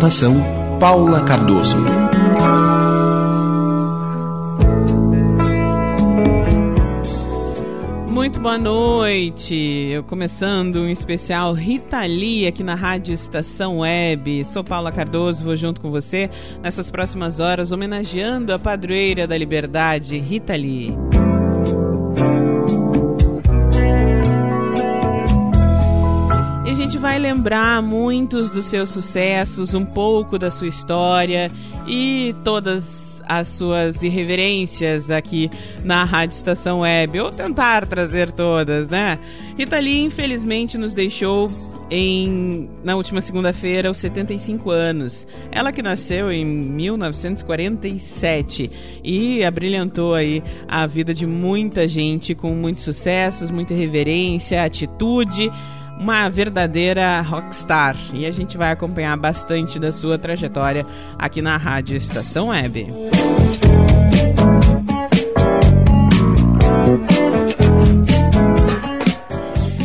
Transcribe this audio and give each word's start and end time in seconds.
Apresentação: 0.00 0.34
Paula 0.80 1.22
Cardoso. 1.24 1.76
Muito 8.10 8.40
boa 8.40 8.56
noite. 8.56 9.54
Eu 9.54 10.02
começando 10.02 10.76
um 10.76 10.88
especial 10.88 11.52
Rita 11.52 12.00
Lee 12.06 12.46
aqui 12.46 12.64
na 12.64 12.74
Rádio 12.74 13.12
Estação 13.12 13.80
Web. 13.80 14.42
Sou 14.46 14.64
Paula 14.64 14.90
Cardoso, 14.90 15.44
vou 15.44 15.54
junto 15.54 15.82
com 15.82 15.90
você 15.90 16.30
nessas 16.62 16.90
próximas 16.90 17.38
horas 17.38 17.70
homenageando 17.70 18.54
a 18.54 18.58
padroeira 18.58 19.26
da 19.26 19.36
liberdade, 19.36 20.18
Rita 20.18 20.56
Lee. 20.56 21.09
Gente 27.30 27.30
vai 27.30 27.30
lembrar 27.30 27.80
muitos 27.82 28.50
dos 28.50 28.64
seus 28.66 28.88
sucessos, 28.88 29.74
um 29.74 29.84
pouco 29.84 30.38
da 30.38 30.50
sua 30.50 30.68
história 30.68 31.50
e 31.86 32.34
todas 32.42 33.22
as 33.26 33.48
suas 33.48 34.02
irreverências 34.02 35.10
aqui 35.10 35.50
na 35.84 36.04
Rádio 36.04 36.36
Estação 36.36 36.80
Web, 36.80 37.20
ou 37.20 37.30
tentar 37.30 37.86
trazer 37.86 38.32
todas, 38.32 38.88
né? 38.88 39.18
Rita 39.56 39.78
Lee, 39.78 40.04
infelizmente, 40.04 40.76
nos 40.76 40.92
deixou 40.92 41.46
em, 41.90 42.68
na 42.82 42.96
última 42.96 43.20
segunda-feira, 43.20 43.86
aos 43.88 43.98
75 43.98 44.70
anos. 44.70 45.26
Ela 45.52 45.70
que 45.72 45.82
nasceu 45.82 46.32
em 46.32 46.44
1947 46.44 48.70
e 49.04 49.44
abrilhantou 49.44 50.14
aí 50.14 50.42
a 50.68 50.86
vida 50.86 51.14
de 51.14 51.26
muita 51.26 51.86
gente 51.86 52.34
com 52.34 52.54
muitos 52.54 52.84
sucessos, 52.84 53.50
muita 53.50 53.74
reverência, 53.74 54.64
atitude 54.64 55.52
uma 56.00 56.30
verdadeira 56.30 57.20
rockstar 57.20 57.94
e 58.14 58.24
a 58.24 58.30
gente 58.30 58.56
vai 58.56 58.72
acompanhar 58.72 59.14
bastante 59.18 59.78
da 59.78 59.92
sua 59.92 60.16
trajetória 60.16 60.86
aqui 61.18 61.42
na 61.42 61.58
Rádio 61.58 61.94
Estação 61.94 62.48
Web. 62.48 62.86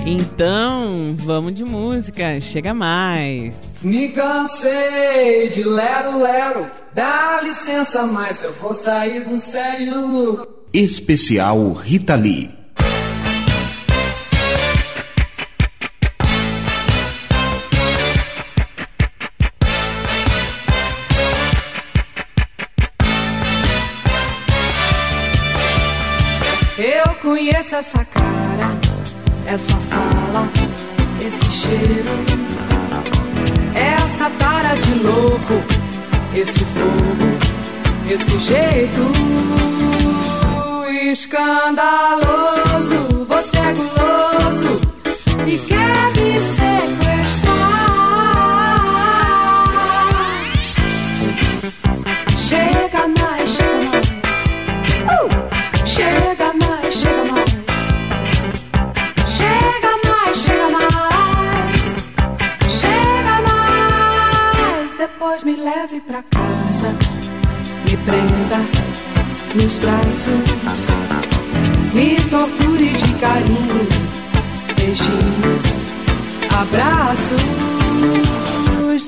Então, 0.06 1.16
vamos 1.18 1.54
de 1.54 1.66
música, 1.66 2.40
chega 2.40 2.74
mais. 2.74 3.56
Me 3.82 4.10
cansei 4.14 5.50
de 5.50 5.64
lero 5.64 6.18
lero, 6.22 6.72
dá 6.94 7.42
licença, 7.44 8.06
mas 8.06 8.42
eu 8.42 8.54
vou 8.54 8.74
sair 8.74 9.26
do 9.26 9.38
sério. 9.38 10.48
Especial 10.74 11.74
Rita 11.74 12.16
Lee. 12.16 12.55
Conheço 27.46 27.76
essa 27.76 28.04
cara, 28.06 28.76
essa 29.46 29.78
fala, 29.78 30.50
esse 31.24 31.46
cheiro, 31.52 32.10
essa 33.76 34.32
tara 34.32 34.74
de 34.74 34.96
louco, 34.96 35.64
esse 36.34 36.66
fogo, 36.66 37.38
esse 38.10 38.40
jeito 38.40 39.12
escandaloso. 41.12 42.18
Você 43.28 43.58
é 43.58 43.74
guloso 43.74 44.82
e 45.46 45.58
quer 45.60 46.14
me 46.18 46.40
sequestrar. 46.40 47.06
me 57.26 57.35
pra 66.16 66.24
casa, 66.24 66.96
me 67.84 67.98
prenda 67.98 68.60
nos 69.56 69.78
braços, 69.78 70.34
me 71.94 72.16
torture 72.30 72.94
de 72.94 73.14
carinho, 73.16 73.88
beijinhos, 74.76 75.64
abraços, 76.58 77.42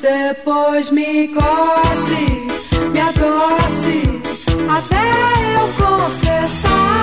depois 0.02 0.92
me 0.92 1.30
coce, 1.30 2.48
me 2.92 3.00
adoce, 3.00 4.22
até 4.70 5.12
eu 5.56 5.68
confessar. 5.78 6.98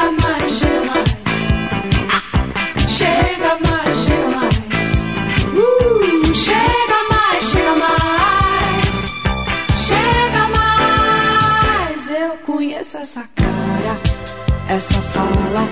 essa 0.00 0.19
essa 14.70 15.02
fala, 15.02 15.68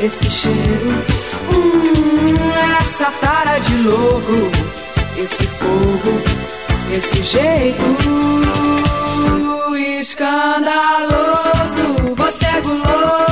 esse 0.00 0.30
cheiro, 0.30 0.90
hum, 1.50 2.36
essa 2.78 3.10
tara 3.22 3.58
de 3.58 3.74
louco, 3.78 4.50
esse 5.16 5.46
fogo, 5.46 6.20
esse 6.94 7.22
jeito 7.22 7.82
escandaloso. 10.00 12.14
Você 12.16 12.44
é 12.44 12.60
guloso 12.60 13.27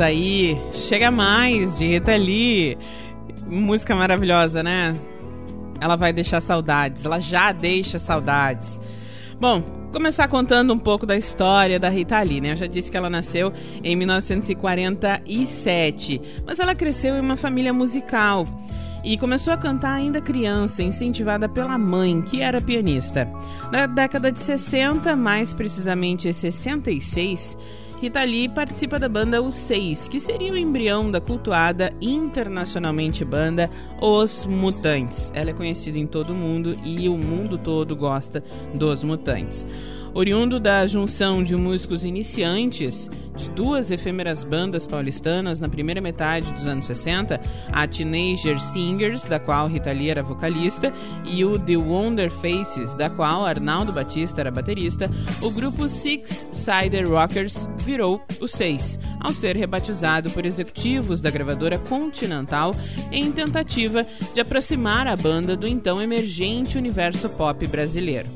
aí. 0.00 0.58
Chega 0.72 1.10
mais 1.10 1.78
de 1.78 1.86
Rita 1.86 2.16
Lee. 2.16 2.78
Música 3.46 3.94
maravilhosa, 3.94 4.62
né? 4.62 4.94
Ela 5.80 5.96
vai 5.96 6.12
deixar 6.12 6.40
saudades. 6.40 7.04
Ela 7.04 7.20
já 7.20 7.52
deixa 7.52 7.98
saudades. 7.98 8.80
Bom, 9.38 9.62
começar 9.92 10.26
contando 10.28 10.72
um 10.72 10.78
pouco 10.78 11.06
da 11.06 11.16
história 11.16 11.78
da 11.78 11.88
Rita 11.88 12.20
Lee, 12.22 12.40
né? 12.40 12.52
Eu 12.52 12.56
já 12.56 12.66
disse 12.66 12.90
que 12.90 12.96
ela 12.96 13.10
nasceu 13.10 13.52
em 13.82 13.94
1947, 13.94 16.20
mas 16.46 16.58
ela 16.58 16.74
cresceu 16.74 17.16
em 17.16 17.20
uma 17.20 17.36
família 17.36 17.72
musical 17.72 18.44
e 19.04 19.18
começou 19.18 19.52
a 19.52 19.56
cantar 19.56 19.94
ainda 19.94 20.20
criança, 20.20 20.82
incentivada 20.82 21.48
pela 21.48 21.76
mãe, 21.76 22.22
que 22.22 22.40
era 22.40 22.60
pianista. 22.60 23.30
Na 23.70 23.86
década 23.86 24.32
de 24.32 24.38
60, 24.38 25.14
mais 25.14 25.52
precisamente 25.52 26.32
66, 26.32 27.56
Rita 28.04 28.22
Lee 28.22 28.50
participa 28.50 28.98
da 28.98 29.08
banda 29.08 29.40
Os 29.40 29.54
Seis, 29.54 30.08
que 30.08 30.20
seria 30.20 30.52
o 30.52 30.58
embrião 30.58 31.10
da 31.10 31.22
cultuada 31.22 31.90
internacionalmente 32.02 33.24
banda 33.24 33.70
Os 33.98 34.44
Mutantes. 34.44 35.32
Ela 35.34 35.48
é 35.48 35.52
conhecida 35.54 35.98
em 35.98 36.06
todo 36.06 36.34
o 36.34 36.36
mundo 36.36 36.78
e 36.84 37.08
o 37.08 37.16
mundo 37.16 37.56
todo 37.56 37.96
gosta 37.96 38.44
dos 38.74 39.02
Mutantes. 39.02 39.66
Oriundo 40.12 40.60
da 40.60 40.86
junção 40.86 41.42
de 41.42 41.56
músicos 41.56 42.04
iniciantes 42.04 43.10
de 43.34 43.50
duas 43.50 43.90
efêmeras 43.90 44.44
bandas 44.44 44.86
paulistanas 44.86 45.58
na 45.58 45.68
primeira 45.68 46.00
metade 46.00 46.52
dos 46.52 46.66
anos 46.66 46.86
60, 46.86 47.40
a 47.72 47.88
Teenager 47.88 48.60
Singers, 48.60 49.24
da 49.24 49.40
qual 49.40 49.66
Rita 49.66 49.90
Lee 49.90 50.10
era 50.10 50.22
vocalista, 50.22 50.92
e 51.24 51.44
o 51.44 51.58
The 51.58 51.76
Wonder 51.76 52.30
Faces, 52.30 52.94
da 52.94 53.10
qual 53.10 53.44
Arnaldo 53.44 53.92
Batista 53.92 54.42
era 54.42 54.52
baterista, 54.52 55.10
o 55.42 55.50
grupo 55.50 55.88
Six 55.88 56.48
Sider 56.52 57.10
Rockers 57.10 57.66
virou 57.84 58.22
o 58.40 58.48
Seis, 58.48 58.98
ao 59.20 59.32
ser 59.32 59.56
rebatizado 59.56 60.30
por 60.30 60.44
executivos 60.46 61.20
da 61.20 61.30
gravadora 61.30 61.78
Continental 61.78 62.72
em 63.12 63.30
tentativa 63.30 64.06
de 64.34 64.40
aproximar 64.40 65.06
a 65.06 65.14
banda 65.14 65.56
do 65.56 65.68
então 65.68 66.00
emergente 66.00 66.78
universo 66.78 67.28
pop 67.30 67.66
brasileiro 67.66 68.28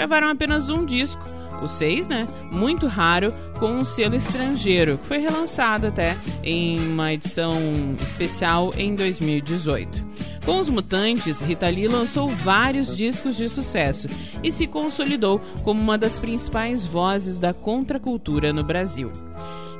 gravaram 0.00 0.28
apenas 0.28 0.70
um 0.70 0.84
disco, 0.84 1.22
o 1.62 1.66
6, 1.66 2.08
né? 2.08 2.26
Muito 2.50 2.86
raro, 2.86 3.32
com 3.58 3.70
um 3.70 3.84
selo 3.84 4.14
estrangeiro, 4.14 4.96
que 4.98 5.06
foi 5.06 5.18
relançado 5.18 5.88
até 5.88 6.16
em 6.42 6.78
uma 6.88 7.12
edição 7.12 7.54
especial 8.00 8.72
em 8.78 8.94
2018. 8.94 10.02
Com 10.44 10.58
os 10.58 10.70
Mutantes, 10.70 11.40
Rita 11.40 11.68
Lee 11.68 11.86
lançou 11.86 12.28
vários 12.28 12.96
discos 12.96 13.36
de 13.36 13.48
sucesso 13.48 14.06
e 14.42 14.50
se 14.50 14.66
consolidou 14.66 15.40
como 15.62 15.80
uma 15.80 15.98
das 15.98 16.18
principais 16.18 16.84
vozes 16.84 17.38
da 17.38 17.52
contracultura 17.52 18.52
no 18.52 18.64
Brasil. 18.64 19.12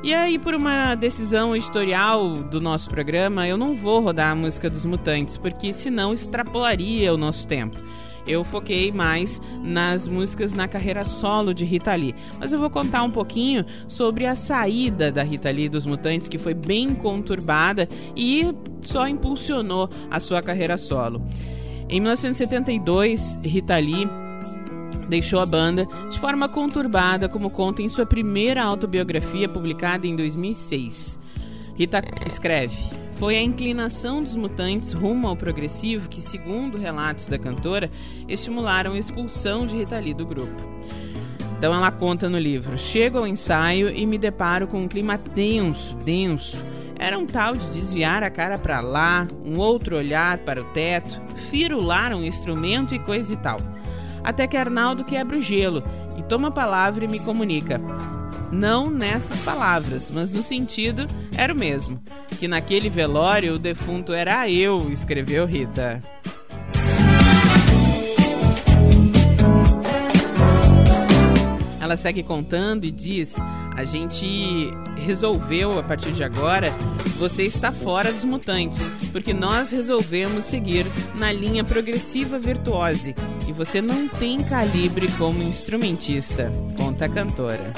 E 0.02 0.14
aí, 0.14 0.38
por 0.38 0.54
uma 0.54 0.94
decisão 0.94 1.54
editorial 1.54 2.34
do 2.34 2.60
nosso 2.60 2.88
programa, 2.88 3.46
eu 3.46 3.58
não 3.58 3.74
vou 3.74 4.00
rodar 4.00 4.32
a 4.32 4.34
música 4.34 4.70
dos 4.70 4.86
Mutantes, 4.86 5.36
porque 5.36 5.72
senão 5.72 6.14
extrapolaria 6.14 7.12
o 7.12 7.18
nosso 7.18 7.46
tempo 7.46 7.78
eu 8.26 8.44
foquei 8.44 8.92
mais 8.92 9.40
nas 9.62 10.06
músicas 10.06 10.54
na 10.54 10.68
carreira 10.68 11.04
solo 11.04 11.52
de 11.54 11.64
Rita 11.64 11.94
Lee. 11.94 12.14
Mas 12.38 12.52
eu 12.52 12.58
vou 12.58 12.70
contar 12.70 13.02
um 13.02 13.10
pouquinho 13.10 13.64
sobre 13.88 14.26
a 14.26 14.34
saída 14.34 15.10
da 15.10 15.22
Rita 15.22 15.50
Lee 15.50 15.68
dos 15.68 15.86
Mutantes, 15.86 16.28
que 16.28 16.38
foi 16.38 16.54
bem 16.54 16.94
conturbada 16.94 17.88
e 18.16 18.54
só 18.80 19.08
impulsionou 19.08 19.88
a 20.10 20.20
sua 20.20 20.42
carreira 20.42 20.76
solo. 20.78 21.22
Em 21.88 22.00
1972, 22.00 23.38
Rita 23.44 23.76
Lee 23.78 24.08
deixou 25.08 25.40
a 25.40 25.46
banda 25.46 25.86
de 26.08 26.18
forma 26.20 26.48
conturbada, 26.48 27.28
como 27.28 27.50
conta 27.50 27.82
em 27.82 27.88
sua 27.88 28.06
primeira 28.06 28.62
autobiografia 28.62 29.48
publicada 29.48 30.06
em 30.06 30.14
2006. 30.14 31.18
Rita 31.74 32.00
escreve: 32.24 32.76
foi 33.20 33.36
a 33.36 33.42
inclinação 33.42 34.20
dos 34.20 34.34
mutantes 34.34 34.94
rumo 34.94 35.28
ao 35.28 35.36
progressivo 35.36 36.08
que, 36.08 36.22
segundo 36.22 36.78
relatos 36.78 37.28
da 37.28 37.38
cantora, 37.38 37.90
estimularam 38.26 38.94
a 38.94 38.98
expulsão 38.98 39.66
de 39.66 39.76
Rita 39.76 39.98
Lee 39.98 40.14
do 40.14 40.24
grupo. 40.24 40.56
Então 41.58 41.74
ela 41.74 41.90
conta 41.90 42.30
no 42.30 42.38
livro: 42.38 42.78
Chego 42.78 43.18
ao 43.18 43.26
ensaio 43.26 43.90
e 43.90 44.06
me 44.06 44.16
deparo 44.16 44.66
com 44.66 44.80
um 44.80 44.88
clima 44.88 45.18
tenso, 45.18 45.94
denso. 45.96 46.64
Era 46.98 47.18
um 47.18 47.26
tal 47.26 47.54
de 47.54 47.68
desviar 47.68 48.22
a 48.22 48.30
cara 48.30 48.56
para 48.56 48.80
lá, 48.80 49.28
um 49.44 49.58
outro 49.58 49.96
olhar 49.96 50.38
para 50.38 50.62
o 50.62 50.64
teto, 50.72 51.20
firular 51.50 52.14
um 52.16 52.24
instrumento 52.24 52.94
e 52.94 52.98
coisa 52.98 53.34
e 53.34 53.36
tal. 53.36 53.58
Até 54.24 54.46
que 54.46 54.56
Arnaldo 54.56 55.04
quebra 55.04 55.36
o 55.36 55.42
gelo 55.42 55.84
e 56.16 56.22
toma 56.22 56.48
a 56.48 56.52
palavra 56.52 57.04
e 57.04 57.08
me 57.08 57.20
comunica: 57.20 57.78
não 58.50 58.90
nessas 58.90 59.40
palavras, 59.40 60.10
mas 60.10 60.32
no 60.32 60.42
sentido 60.42 61.06
era 61.36 61.52
o 61.52 61.56
mesmo. 61.56 62.00
Que 62.38 62.48
naquele 62.48 62.88
velório 62.88 63.54
o 63.54 63.58
defunto 63.58 64.12
era 64.12 64.48
eu, 64.50 64.90
escreveu 64.90 65.46
Rita. 65.46 66.02
Ela 71.80 71.96
segue 71.96 72.22
contando 72.22 72.84
e 72.84 72.90
diz: 72.90 73.34
A 73.76 73.84
gente 73.84 74.70
resolveu 74.96 75.78
a 75.78 75.82
partir 75.82 76.12
de 76.12 76.22
agora, 76.22 76.68
você 77.18 77.44
está 77.44 77.72
fora 77.72 78.12
dos 78.12 78.24
mutantes, 78.24 78.80
porque 79.10 79.32
nós 79.32 79.70
resolvemos 79.70 80.44
seguir 80.44 80.86
na 81.14 81.32
linha 81.32 81.64
progressiva 81.64 82.38
virtuose 82.38 83.14
e 83.48 83.52
você 83.52 83.80
não 83.82 84.06
tem 84.06 84.42
calibre 84.44 85.08
como 85.18 85.42
instrumentista, 85.42 86.52
conta 86.76 87.06
a 87.06 87.08
cantora. 87.08 87.72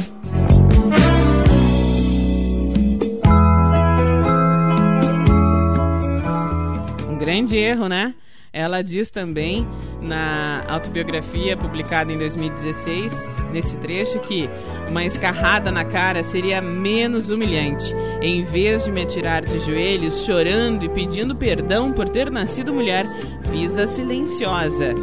Um 7.08 7.16
grande 7.18 7.56
erro, 7.56 7.88
né? 7.88 8.14
Ela 8.52 8.82
diz 8.82 9.10
também 9.10 9.66
na 10.02 10.62
autobiografia 10.68 11.56
publicada 11.56 12.12
em 12.12 12.18
2016, 12.18 13.36
nesse 13.50 13.78
trecho, 13.78 14.20
que 14.20 14.50
uma 14.90 15.02
escarrada 15.04 15.70
na 15.70 15.86
cara 15.86 16.22
seria 16.22 16.60
menos 16.60 17.30
humilhante. 17.30 17.94
Em 18.20 18.44
vez 18.44 18.84
de 18.84 18.92
me 18.92 19.00
atirar 19.00 19.42
de 19.42 19.58
joelhos, 19.60 20.26
chorando 20.26 20.84
e 20.84 20.88
pedindo 20.90 21.34
perdão 21.34 21.94
por 21.94 22.10
ter 22.10 22.30
nascido 22.30 22.74
mulher, 22.74 23.06
fiz 23.50 23.78
a 23.78 23.86
silenciosa, 23.86 24.94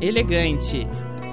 elegante. 0.00 0.88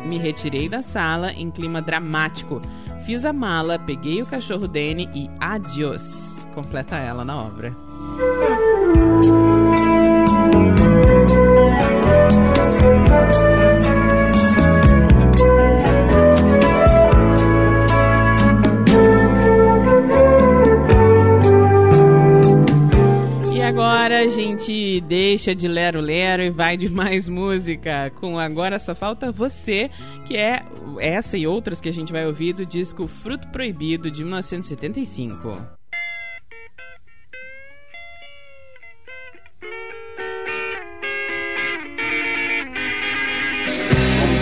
Me 0.06 0.20
retirei 0.20 0.70
da 0.70 0.84
sala 0.84 1.32
em 1.32 1.50
clima 1.50 1.82
dramático 1.82 2.62
Fiz 3.06 3.24
a 3.24 3.32
mala, 3.32 3.78
peguei 3.78 4.24
o 4.24 4.26
cachorro 4.26 4.68
Danny 4.68 5.08
e 5.14 5.30
adiós. 5.40 6.48
Completa 6.56 6.96
ela 6.96 7.24
na 7.24 7.40
obra. 7.40 7.72
Agora 24.06 24.20
a 24.24 24.28
gente 24.28 25.02
deixa 25.02 25.56
de 25.56 25.68
lero 25.68 26.00
lero 26.00 26.44
e 26.44 26.52
vai 26.52 26.78
de 26.78 26.88
mais 26.88 27.28
música 27.28 28.12
com 28.14 28.38
Agora 28.38 28.78
Só 28.78 28.94
Falta 28.94 29.32
Você, 29.32 29.90
que 30.28 30.38
é 30.38 30.64
essa 31.00 31.36
e 31.36 31.48
outras 31.48 31.82
que 31.82 31.90
a 31.90 31.92
gente 31.92 32.12
vai 32.12 32.24
ouvir 32.24 32.54
do 32.54 32.68
disco 32.68 33.08
Fruto 33.08 33.48
Proibido 33.48 34.12
de 34.12 34.24
1975. 34.24 35.48
Um 35.48 35.58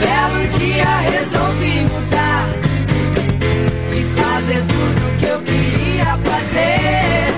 belo 0.01 0.48
dia 0.60 0.98
resolvi 1.10 1.79
mudar 1.89 2.50
e 3.93 4.03
fazer 4.22 4.60
tudo 4.67 5.17
que 5.17 5.25
eu 5.25 5.41
queria 5.41 6.17
fazer. 6.17 7.32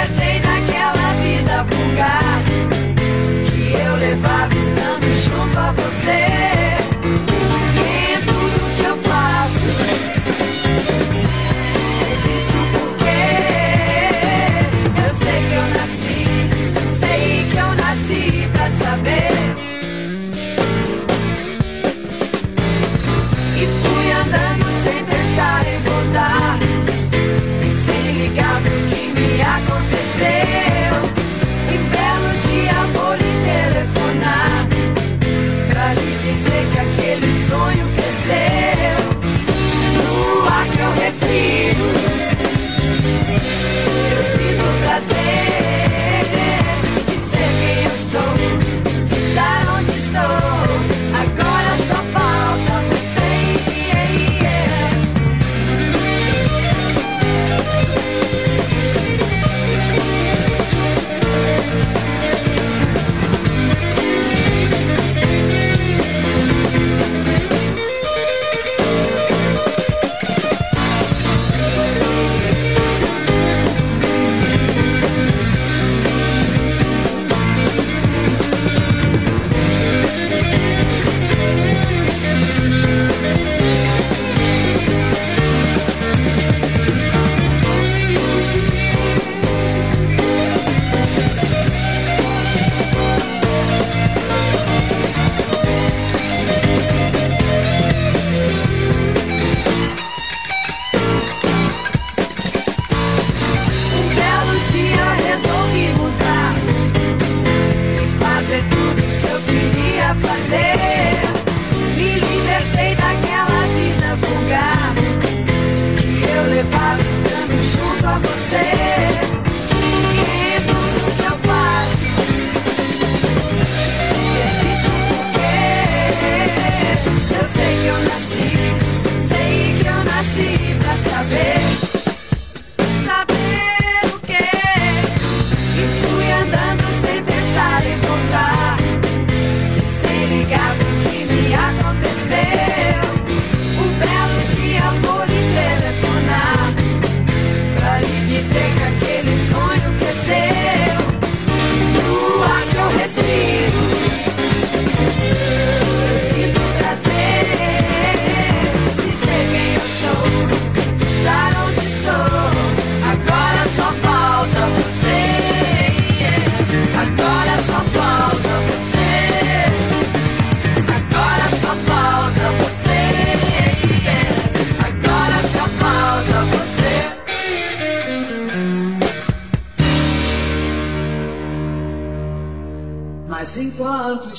Libertei 0.00 0.40
daquela 0.40 1.12
vida 1.20 1.64
vulgar 1.64 2.42
que 3.50 3.72
eu 3.72 3.96
levava 3.96 4.54
estando 4.54 5.16
junto 5.16 5.58
a 5.58 5.72
você. 5.72 6.39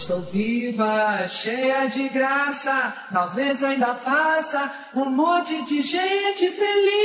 Estou 0.01 0.21
viva, 0.21 1.27
cheia 1.27 1.85
de 1.85 2.09
graça, 2.09 2.93
talvez 3.13 3.63
ainda 3.63 3.93
faça 3.93 4.71
um 4.95 5.05
monte 5.05 5.63
de 5.65 5.81
gente 5.83 6.49
feliz. 6.51 7.01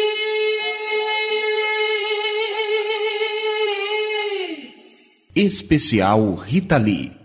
Especial 5.35 6.35
Rita 6.35 6.79
Lee. 6.79 7.16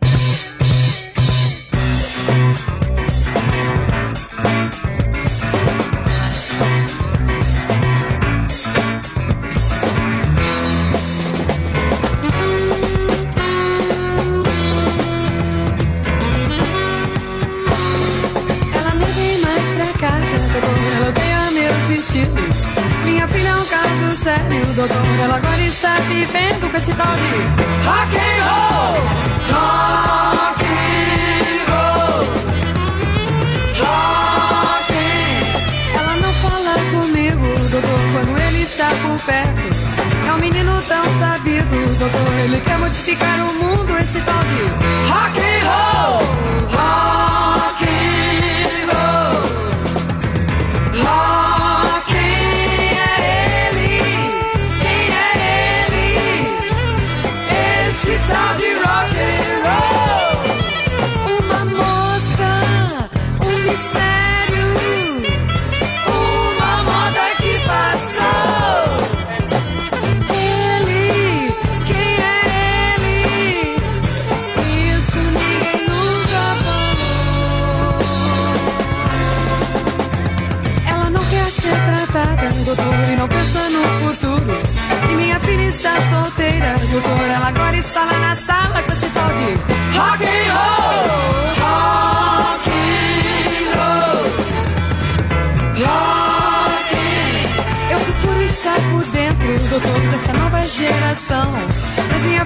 Ele 42.44 42.60
quer 42.62 42.78
modificar 42.80 43.40
o 43.40 43.54
mundo, 43.54 43.71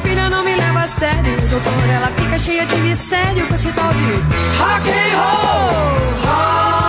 filha 0.05 0.29
não 0.29 0.43
me 0.43 0.55
leva 0.55 0.81
a 0.81 0.88
sério, 0.88 1.38
doutor, 1.50 1.89
ela 1.89 2.07
fica 2.12 2.38
cheia 2.38 2.65
de 2.65 2.75
mistério 2.75 3.47
com 3.47 3.55
esse 3.55 3.71
tal 3.74 3.91
de 3.93 4.03
rock 4.03 4.89
and 4.89 5.17
roll, 5.17 5.95
rock 6.25 6.85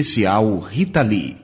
Especial 0.00 0.62
Rita 0.62 1.02
Lee. 1.02 1.39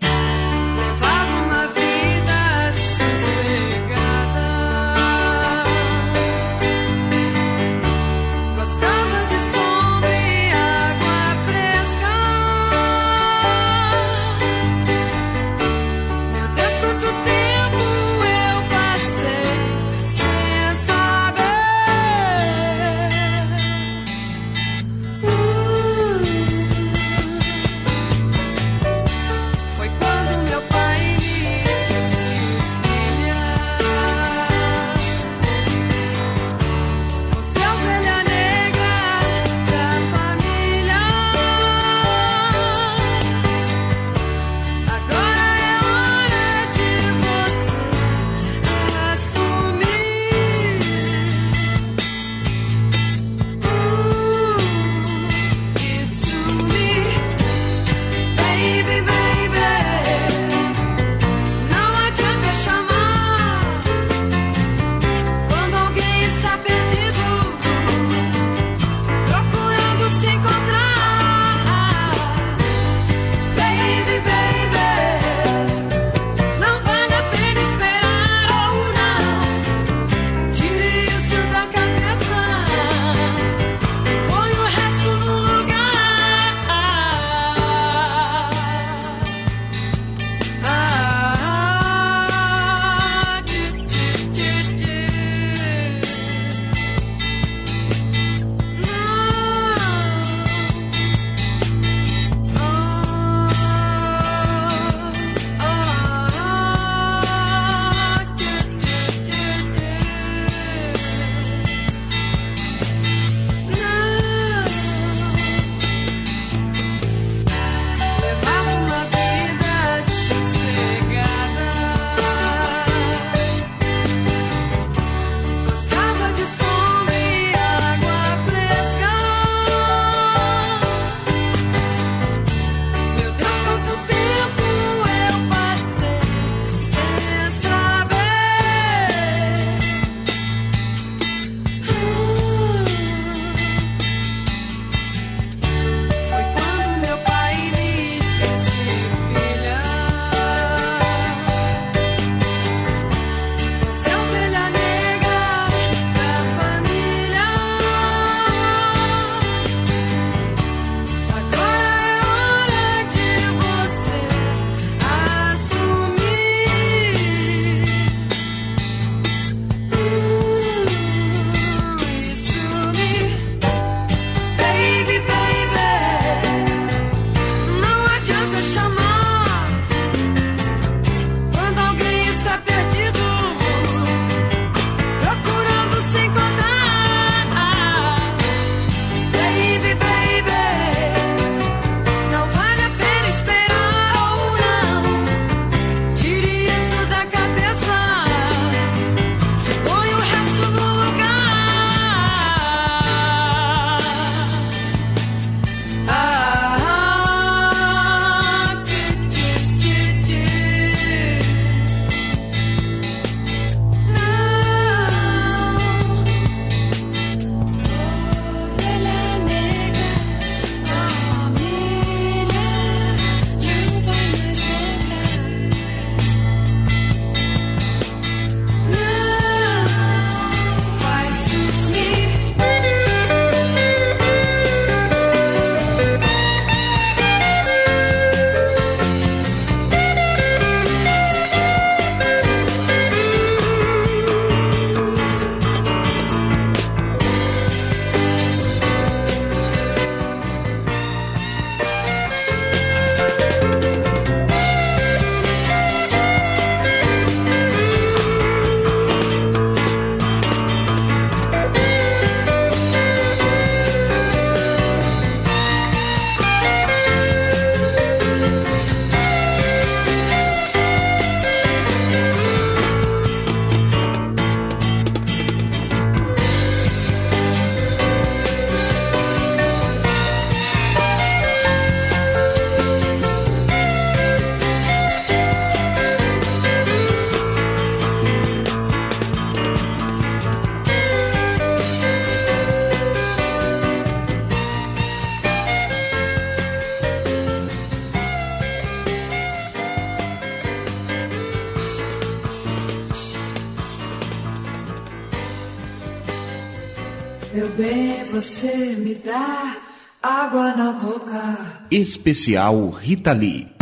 Você 308.57 308.97
me 308.97 309.15
dá 309.17 309.77
água 310.23 310.75
na 310.75 310.93
boca. 310.93 311.85
Especial 311.91 312.89
Rita 312.89 313.35
Lee. 313.35 313.76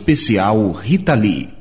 especial 0.00 0.72
Rita 0.72 1.14
Lee. 1.14 1.60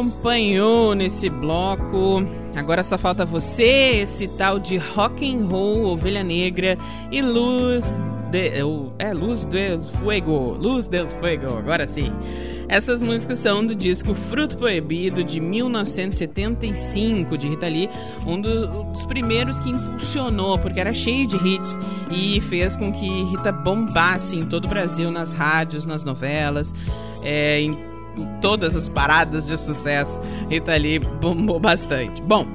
acompanhou 0.00 0.94
nesse 0.94 1.28
bloco. 1.28 2.24
Agora 2.56 2.82
só 2.82 2.96
falta 2.96 3.24
você, 3.24 4.00
esse 4.02 4.28
tal 4.28 4.58
de 4.58 4.78
rock 4.78 5.28
and 5.28 5.46
roll, 5.50 5.86
ovelha 5.86 6.22
negra 6.22 6.78
e 7.10 7.20
luz 7.20 7.96
de, 8.30 8.52
é 8.98 9.12
Luz 9.12 9.44
del 9.44 9.80
Fuego, 9.80 10.52
Luz 10.52 10.88
del 10.88 11.08
Fuego, 11.08 11.58
agora 11.58 11.86
sim. 11.86 12.12
Essas 12.68 13.02
músicas 13.02 13.40
são 13.40 13.66
do 13.66 13.74
disco 13.74 14.14
Fruto 14.14 14.56
Proibido 14.56 15.24
de 15.24 15.40
1975 15.40 17.36
de 17.36 17.48
Rita 17.48 17.66
Lee, 17.66 17.90
um 18.24 18.40
dos 18.40 19.04
primeiros 19.06 19.58
que 19.58 19.70
impulsionou, 19.70 20.56
porque 20.58 20.78
era 20.78 20.94
cheio 20.94 21.26
de 21.26 21.36
hits 21.36 21.76
e 22.12 22.40
fez 22.42 22.76
com 22.76 22.92
que 22.92 23.24
Rita 23.24 23.50
bombasse 23.50 24.36
em 24.36 24.46
todo 24.46 24.66
o 24.66 24.68
Brasil, 24.68 25.10
nas 25.10 25.32
rádios, 25.32 25.84
nas 25.84 26.04
novelas, 26.04 26.72
é, 27.22 27.60
em 27.60 27.76
todas 28.40 28.76
as 28.76 28.88
paradas 28.88 29.48
de 29.48 29.58
sucesso. 29.58 30.20
Rita 30.48 30.76
Lee 30.76 31.00
bombou 31.00 31.58
bastante. 31.58 32.22
Bom, 32.22 32.46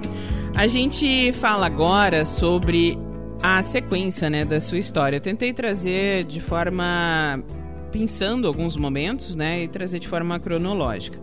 a 0.56 0.68
gente 0.68 1.34
fala 1.34 1.66
agora 1.66 2.26
sobre 2.26 2.98
a 3.48 3.62
sequência 3.62 4.28
né, 4.28 4.44
da 4.44 4.60
sua 4.60 4.80
história. 4.80 5.18
Eu 5.18 5.22
tentei 5.22 5.54
trazer 5.54 6.24
de 6.24 6.42
forma 6.42 7.44
pensando 7.92 8.48
alguns 8.48 8.76
momentos, 8.76 9.36
né, 9.36 9.64
e 9.64 9.68
trazer 9.68 10.00
de 10.00 10.08
forma 10.08 10.40
cronológica. 10.40 11.20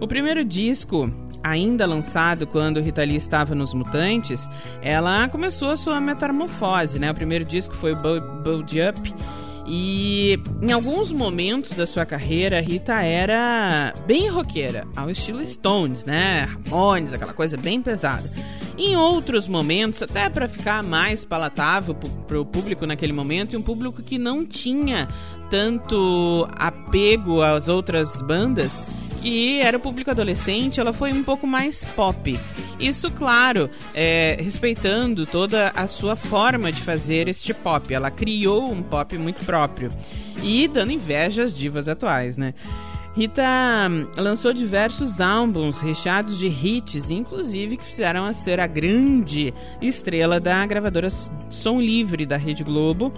O 0.00 0.06
primeiro 0.06 0.44
disco, 0.44 1.12
ainda 1.42 1.84
lançado 1.84 2.46
quando 2.46 2.80
Rita 2.80 3.02
Lee 3.02 3.16
estava 3.16 3.52
nos 3.52 3.74
Mutantes, 3.74 4.48
ela 4.80 5.28
começou 5.28 5.70
a 5.70 5.76
sua 5.76 6.00
metamorfose, 6.00 7.00
né? 7.00 7.10
O 7.10 7.14
primeiro 7.14 7.44
disco 7.44 7.74
foi 7.74 7.94
o 7.94 7.96
Build 7.96 8.80
Up 8.80 9.14
e 9.66 10.38
em 10.62 10.70
alguns 10.70 11.10
momentos 11.10 11.72
da 11.72 11.84
sua 11.84 12.06
carreira, 12.06 12.60
Rita 12.60 13.02
era 13.02 13.92
bem 14.06 14.28
roqueira, 14.28 14.86
ao 14.94 15.10
estilo 15.10 15.44
Stones, 15.44 16.04
né? 16.04 16.42
Ramones, 16.42 17.12
aquela 17.12 17.34
coisa 17.34 17.56
bem 17.56 17.82
pesada. 17.82 18.30
Em 18.78 18.94
outros 18.94 19.48
momentos, 19.48 20.02
até 20.02 20.28
para 20.28 20.48
ficar 20.48 20.82
mais 20.82 21.24
palatável 21.24 21.94
para 21.94 22.40
o 22.40 22.44
público 22.44 22.84
naquele 22.84 23.12
momento, 23.12 23.54
e 23.54 23.56
um 23.56 23.62
público 23.62 24.02
que 24.02 24.18
não 24.18 24.44
tinha 24.44 25.08
tanto 25.48 26.46
apego 26.52 27.40
às 27.40 27.68
outras 27.68 28.20
bandas, 28.20 28.82
e 29.22 29.58
era 29.60 29.78
o 29.78 29.80
público 29.80 30.10
adolescente, 30.10 30.78
ela 30.78 30.92
foi 30.92 31.12
um 31.12 31.24
pouco 31.24 31.46
mais 31.46 31.84
pop. 31.84 32.38
Isso, 32.78 33.10
claro, 33.10 33.70
é, 33.94 34.36
respeitando 34.38 35.26
toda 35.26 35.70
a 35.70 35.86
sua 35.86 36.14
forma 36.14 36.70
de 36.70 36.80
fazer 36.82 37.26
este 37.26 37.54
pop. 37.54 37.92
Ela 37.92 38.10
criou 38.10 38.70
um 38.70 38.82
pop 38.82 39.16
muito 39.16 39.44
próprio 39.44 39.88
e 40.42 40.68
dando 40.68 40.92
inveja 40.92 41.42
às 41.42 41.54
divas 41.54 41.88
atuais, 41.88 42.36
né? 42.36 42.54
Rita 43.16 43.88
hum, 43.90 44.08
lançou 44.14 44.52
diversos 44.52 45.22
álbuns 45.22 45.78
recheados 45.78 46.38
de 46.38 46.48
hits, 46.48 47.08
inclusive 47.08 47.78
que 47.78 47.84
fizeram 47.84 48.26
a 48.26 48.34
ser 48.34 48.60
a 48.60 48.66
grande 48.66 49.54
estrela 49.80 50.38
da 50.38 50.66
gravadora 50.66 51.08
Som 51.48 51.80
Livre 51.80 52.26
da 52.26 52.36
Rede 52.36 52.62
Globo 52.62 53.10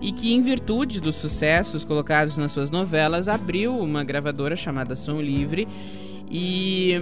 e 0.00 0.10
que, 0.10 0.32
em 0.32 0.40
virtude 0.40 1.02
dos 1.02 1.16
sucessos 1.16 1.84
colocados 1.84 2.38
nas 2.38 2.50
suas 2.50 2.70
novelas, 2.70 3.28
abriu 3.28 3.76
uma 3.78 4.02
gravadora 4.02 4.56
chamada 4.56 4.96
Som 4.96 5.20
Livre 5.20 5.68
e 6.30 6.94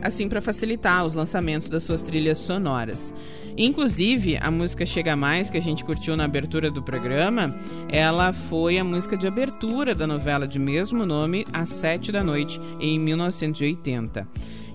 assim 0.00 0.28
para 0.28 0.40
facilitar 0.40 1.04
os 1.04 1.14
lançamentos 1.14 1.68
das 1.68 1.82
suas 1.82 2.02
trilhas 2.02 2.38
sonoras. 2.38 3.12
Inclusive, 3.56 4.38
a 4.38 4.50
música 4.50 4.86
Chega 4.86 5.14
Mais, 5.14 5.50
que 5.50 5.58
a 5.58 5.62
gente 5.62 5.84
curtiu 5.84 6.16
na 6.16 6.24
abertura 6.24 6.70
do 6.70 6.82
programa, 6.82 7.54
ela 7.90 8.32
foi 8.32 8.78
a 8.78 8.84
música 8.84 9.16
de 9.16 9.26
abertura 9.26 9.94
da 9.94 10.06
novela 10.06 10.46
de 10.46 10.58
mesmo 10.58 11.04
nome, 11.04 11.44
Às 11.52 11.68
Sete 11.68 12.10
da 12.10 12.24
Noite, 12.24 12.58
em 12.80 12.98
1980. 12.98 14.26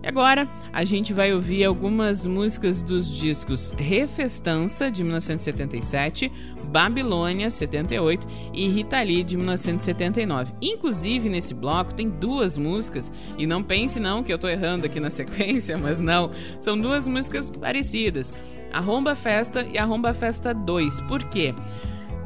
E 0.03 0.07
agora 0.07 0.47
a 0.71 0.83
gente 0.83 1.13
vai 1.13 1.33
ouvir 1.33 1.63
algumas 1.63 2.25
músicas 2.25 2.83
dos 2.83 3.09
discos 3.09 3.71
Refestança, 3.77 4.91
de 4.91 5.03
1977, 5.03 6.31
Babilônia, 6.65 7.49
78 7.49 8.27
e 8.53 8.67
Rita 8.67 9.01
Lee, 9.01 9.23
de 9.23 9.37
1979. 9.37 10.53
Inclusive, 10.61 11.29
nesse 11.29 11.53
bloco 11.53 11.93
tem 11.93 12.09
duas 12.09 12.57
músicas, 12.57 13.11
e 13.37 13.47
não 13.47 13.63
pense 13.63 13.99
não 13.99 14.23
que 14.23 14.31
eu 14.31 14.37
tô 14.37 14.47
errando 14.47 14.85
aqui 14.85 14.99
na 14.99 15.09
sequência, 15.11 15.77
mas 15.77 15.99
não, 15.99 16.29
são 16.59 16.77
duas 16.77 17.07
músicas 17.07 17.49
parecidas. 17.49 18.33
Arromba 18.71 19.15
Festa 19.15 19.63
e 19.63 19.77
Arromba 19.77 20.13
Festa 20.13 20.53
2. 20.53 21.01
Por 21.01 21.23
quê? 21.25 21.53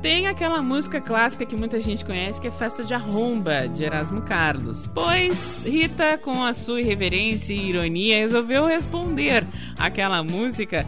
Tem 0.01 0.25
aquela 0.25 0.63
música 0.63 0.99
clássica 0.99 1.45
que 1.45 1.55
muita 1.55 1.79
gente 1.79 2.03
conhece, 2.03 2.41
que 2.41 2.47
é 2.47 2.51
Festa 2.51 2.83
de 2.83 2.91
Arromba, 2.91 3.67
de 3.67 3.83
Erasmo 3.83 4.23
Carlos. 4.23 4.87
Pois 4.87 5.63
Rita, 5.63 6.17
com 6.17 6.43
a 6.43 6.55
sua 6.55 6.81
irreverência 6.81 7.53
e 7.53 7.69
ironia, 7.69 8.17
resolveu 8.17 8.65
responder 8.65 9.45
aquela 9.77 10.23
música 10.23 10.87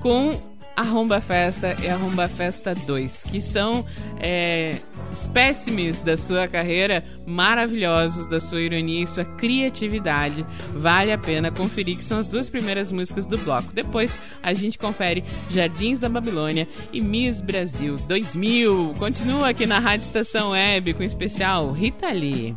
com 0.00 0.38
Arromba 0.76 1.22
Festa 1.22 1.74
e 1.82 1.88
Arromba 1.88 2.28
Festa 2.28 2.74
2, 2.74 3.24
que 3.24 3.40
são 3.40 3.84
é, 4.18 4.76
espécimes 5.10 6.00
da 6.00 6.16
sua 6.16 6.48
carreira 6.48 7.04
maravilhosos, 7.26 8.26
da 8.26 8.40
sua 8.40 8.60
ironia 8.60 9.04
e 9.04 9.06
sua 9.06 9.24
criatividade. 9.24 10.44
Vale 10.74 11.12
a 11.12 11.18
pena 11.18 11.50
conferir 11.50 11.96
que 11.96 12.04
são 12.04 12.18
as 12.18 12.26
duas 12.26 12.48
primeiras 12.48 12.92
músicas 12.92 13.26
do 13.26 13.38
bloco. 13.38 13.72
Depois 13.72 14.18
a 14.42 14.54
gente 14.54 14.78
confere 14.78 15.24
Jardins 15.50 15.98
da 15.98 16.08
Babilônia 16.08 16.68
e 16.92 17.00
Miss 17.00 17.40
Brasil 17.40 17.96
2000. 18.08 18.94
Continua 18.98 19.50
aqui 19.50 19.66
na 19.66 19.78
Rádio 19.78 20.04
Estação 20.04 20.50
Web 20.50 20.94
com 20.94 21.02
o 21.02 21.06
especial 21.06 21.72
Rita 21.72 22.10
Lee. 22.10 22.54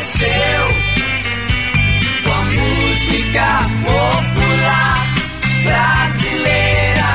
Aconteceu. 0.00 0.62
Com 2.24 2.32
a 2.32 2.44
música 2.44 3.46
popular 3.84 5.06
brasileira. 5.64 7.10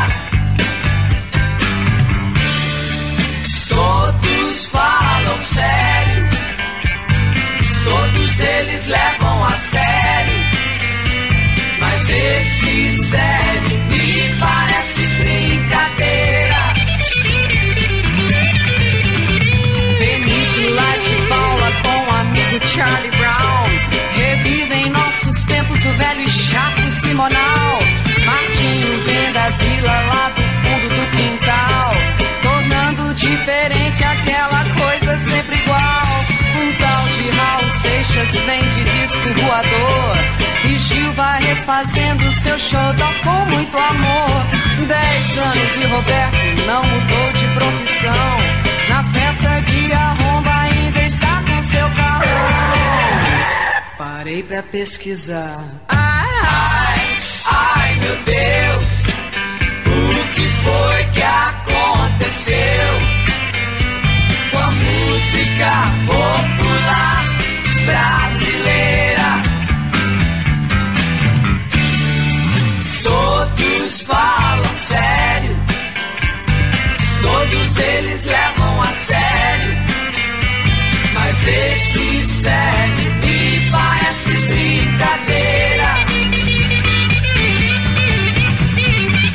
Todos 3.69 4.69
falam 4.69 5.39
sério, 5.41 6.29
todos 7.83 8.39
eles 8.39 8.87
levam 8.87 9.43
a 9.43 9.51
sério, 9.51 10.43
mas 11.79 12.09
esse 12.09 13.03
sério 13.05 13.44
vai 41.65 41.83
refazendo 41.83 42.31
seu 42.33 42.57
show 42.57 42.79
com 43.23 43.45
muito 43.53 43.77
amor. 43.77 44.45
Dez 44.87 45.37
anos 45.37 45.75
e 45.75 45.85
Roberto 45.87 46.65
não 46.65 46.83
mudou 46.83 47.31
de 47.33 47.47
profissão. 47.53 48.37
Na 48.89 49.03
festa 49.03 49.61
de 49.61 49.91
arromba 49.91 50.51
ainda 50.61 51.01
está 51.01 51.43
com 51.43 51.63
seu 51.63 51.89
carro. 51.91 52.25
Parei 53.97 54.43
pra 54.43 54.63
pesquisar. 54.63 55.63
Ai, 55.87 56.27
ai, 56.43 56.99
ai, 57.45 57.95
meu 57.95 58.15
Deus. 58.23 58.85
O 59.87 60.33
que 60.33 60.41
foi 60.63 61.05
que 61.13 61.23
aconteceu 61.23 62.55
com 64.51 64.57
a 64.57 64.71
música 64.71 65.71
popular 66.05 67.25
brasileira? 67.85 68.44
falam 74.05 74.75
sério, 74.75 75.55
todos 77.21 77.77
eles 77.77 78.25
levam 78.25 78.81
a 78.81 78.85
sério. 78.85 79.85
Mas 81.13 81.47
esse 81.47 82.25
sério 82.25 83.11
me 83.15 83.71
parece 83.71 84.37
brincadeira. 84.47 85.89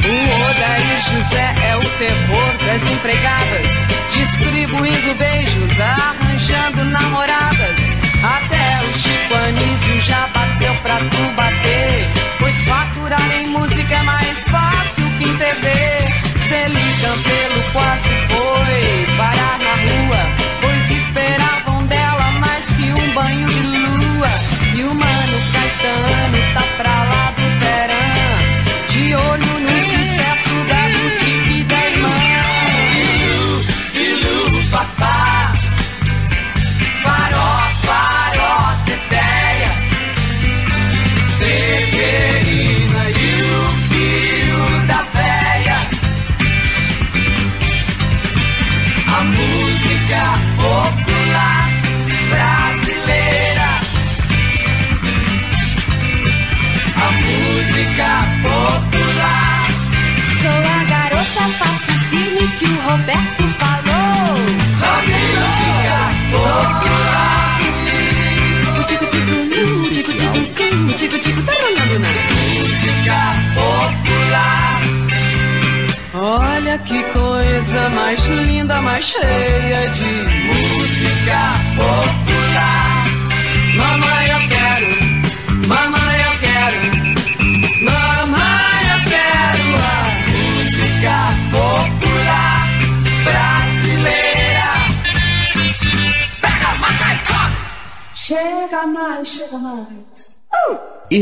O 0.06 0.42
Odair 0.44 1.00
José 1.10 1.54
é 1.68 1.76
o 1.76 1.80
terror 1.98 2.56
das 2.64 2.90
empregadas, 2.92 3.70
distribuindo 4.12 5.14
beijos, 5.16 5.80
arranjando 5.80 6.84
namoradas. 6.84 7.78
Até 8.22 8.84
o 8.84 8.98
Chico 8.98 10.00
já 10.02 10.26
bateu 10.28 10.74
pra 10.82 10.96
tu 10.98 11.34
bater. 11.34 12.19
Pois 12.50 12.64
faturar 12.64 13.30
em 13.32 13.46
música 13.50 13.94
é 13.94 14.02
mais 14.02 14.38
fácil 14.48 15.04
que 15.16 15.22
em 15.22 15.36
TV. 15.36 15.70
Celim 16.48 16.92
Campelo 17.00 17.62
quase 17.72 18.08
foi 18.26 19.16
parar 19.16 19.56
na 19.60 19.74
rua, 19.86 20.26
pois 20.60 20.90
esperava 20.90 21.69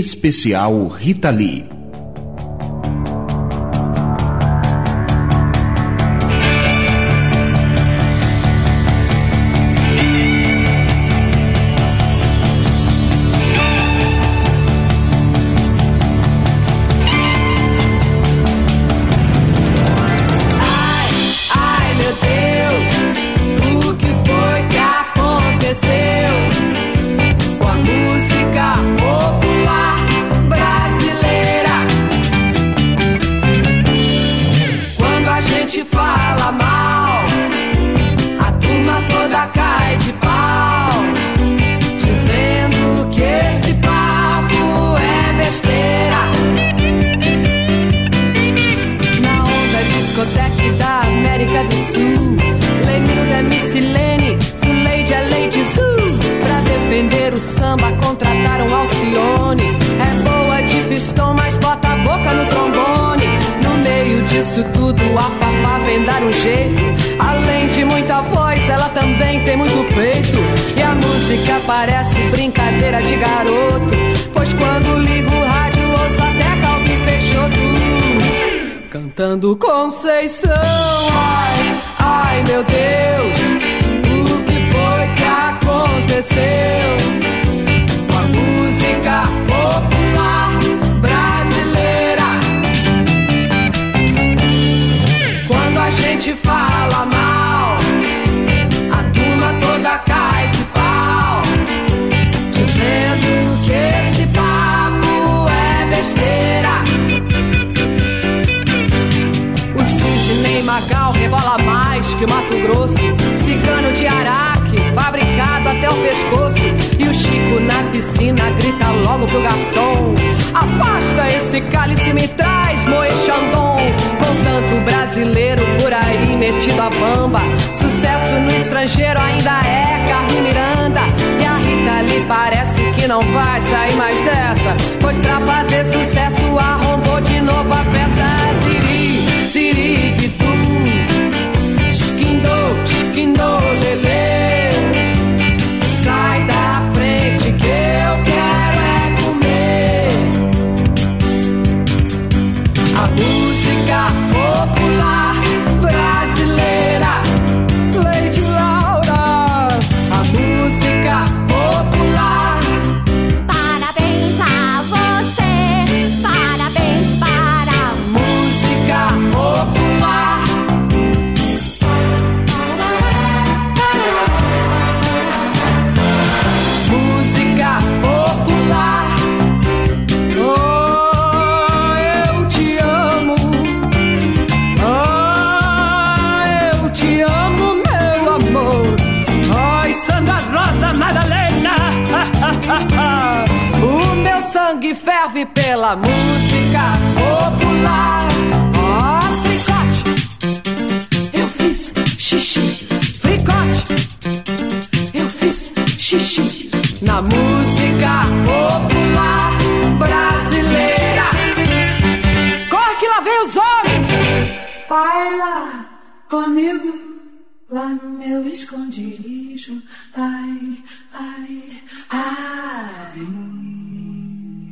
especial 0.09 0.89
Rita 0.89 1.31
Lee. 1.31 1.78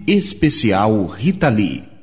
Especial 0.06 1.08
Rita 1.08 1.50
Lee. 1.50 1.95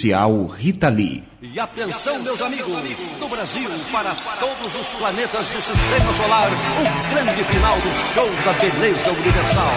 Especial 0.00 0.46
Rita 0.46 0.88
Lee. 0.88 1.22
E 1.42 1.60
atenção, 1.60 2.18
meus 2.22 2.40
amigos, 2.40 2.72
do 3.18 3.28
Brasil 3.28 3.68
para 3.92 4.14
todos 4.38 4.74
os 4.74 4.86
planetas 4.94 5.46
do 5.50 5.60
sistema 5.60 6.12
solar, 6.14 6.48
o 6.48 7.14
grande 7.14 7.44
final 7.44 7.76
do 7.76 7.92
show 8.14 8.28
da 8.44 8.52
beleza 8.54 9.10
universal. 9.10 9.72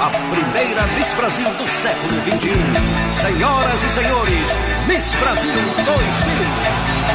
A 0.00 0.10
primeira 0.10 0.82
Miss 0.94 1.12
Brasil 1.12 1.48
do 1.50 1.68
século 1.68 2.22
XXI. 2.22 3.20
Senhoras 3.20 3.82
e 3.82 3.88
senhores, 3.90 4.48
Miss 4.88 5.14
Brasil 5.16 5.52
2000. 5.52 7.05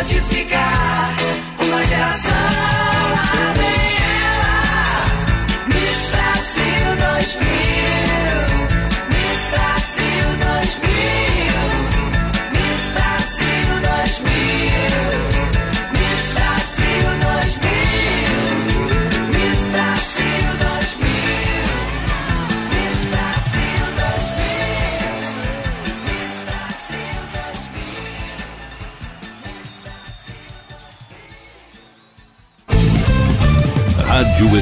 modificar 0.00 1.14
uma 1.62 1.82
geração. 1.82 2.49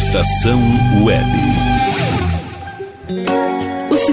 Estação 0.08 0.58
Web 1.04 1.47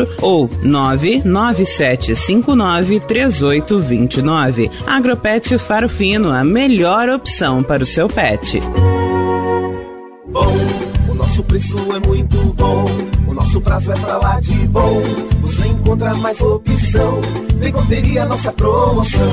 quatro 0.00 0.08
ou 0.20 0.48
nove 0.62 1.22
nove 1.24 1.64
sete 1.64 2.14
cinco 2.14 2.54
nove 2.54 3.00
três 3.00 3.42
oito 3.42 3.80
vinte 3.80 4.22
nove. 4.22 4.70
Agropet 4.86 5.58
Faro 5.58 5.88
Fino, 5.88 6.30
a 6.30 6.44
melhor 6.44 7.08
opção 7.08 7.62
para 7.62 7.82
o 7.82 7.86
seu 7.86 8.08
pet. 8.08 8.60
Bom, 10.28 10.56
o 11.08 11.14
nosso 11.14 11.42
preço 11.42 11.76
é 11.94 12.06
muito 12.06 12.36
bom. 12.54 12.84
O 13.26 13.34
nosso 13.34 13.60
prazo 13.60 13.92
é 13.92 13.94
pra 13.94 14.16
lá 14.16 14.40
de 14.40 14.52
bom. 14.68 15.02
Você 15.42 15.66
encontra 15.66 16.14
mais 16.14 16.40
opção. 16.40 17.20
Vem 17.56 17.72
conferir 17.72 18.22
a 18.22 18.26
nossa 18.26 18.52
promoção. 18.52 19.32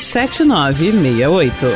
7968. 0.00 1.66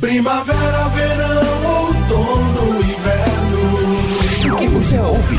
Primavera, 0.00 0.88
verão, 0.88 1.66
outono, 1.66 2.80
inverno. 2.80 4.54
O 4.54 4.56
que 4.56 4.66
você 4.68 4.98
ouve? 4.98 5.38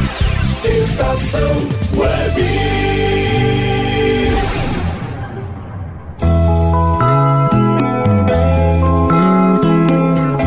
Estação 0.64 1.68
Web. 1.97 2.41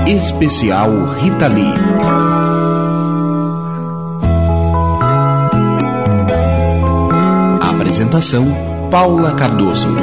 Especial 0.07 1.07
Rita 1.19 1.49
Lee. 1.49 1.75
Apresentação: 7.61 8.74
Paula 8.91 9.35
Cardoso. 9.35 9.95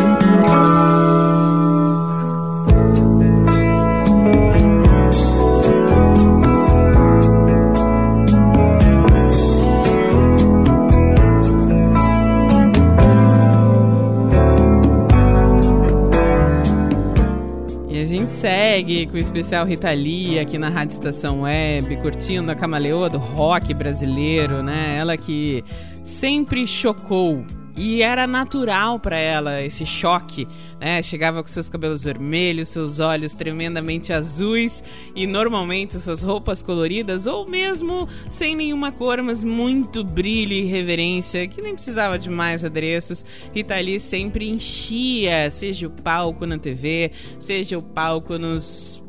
segue 18.41 19.05
com 19.05 19.13
o 19.13 19.19
especial 19.19 19.65
Rita 19.65 19.91
Lee 19.91 20.39
aqui 20.39 20.57
na 20.57 20.69
Rádio 20.69 20.93
Estação 20.93 21.41
Web, 21.41 21.97
curtindo 21.97 22.51
a 22.51 22.55
camaleoa 22.55 23.07
do 23.07 23.19
rock 23.19 23.73
brasileiro, 23.73 24.63
né? 24.63 24.95
Ela 24.97 25.15
que 25.15 25.63
sempre 26.03 26.65
chocou 26.65 27.45
e 27.75 28.01
era 28.01 28.27
natural 28.27 28.99
para 28.99 29.17
ela 29.17 29.61
esse 29.61 29.85
choque, 29.85 30.47
né? 30.79 31.01
Chegava 31.01 31.41
com 31.41 31.47
seus 31.47 31.69
cabelos 31.69 32.03
vermelhos, 32.03 32.69
seus 32.69 32.99
olhos 32.99 33.33
tremendamente 33.33 34.11
azuis 34.11 34.83
e 35.15 35.25
normalmente 35.25 35.99
suas 35.99 36.21
roupas 36.21 36.61
coloridas 36.61 37.27
ou 37.27 37.47
mesmo 37.47 38.07
sem 38.29 38.55
nenhuma 38.55 38.91
cor, 38.91 39.21
mas 39.21 39.43
muito 39.43 40.03
brilho 40.03 40.53
e 40.53 40.63
reverência, 40.63 41.47
que 41.47 41.61
nem 41.61 41.73
precisava 41.73 42.17
de 42.19 42.29
mais 42.29 42.65
adereços. 42.65 43.25
Rita 43.53 43.79
Lee 43.79 43.99
sempre 43.99 44.49
enchia, 44.49 45.49
seja 45.49 45.87
o 45.87 45.91
palco 45.91 46.45
na 46.45 46.57
TV, 46.57 47.11
seja 47.39 47.77
o 47.77 47.81
palco 47.81 48.37
nos 48.37 49.01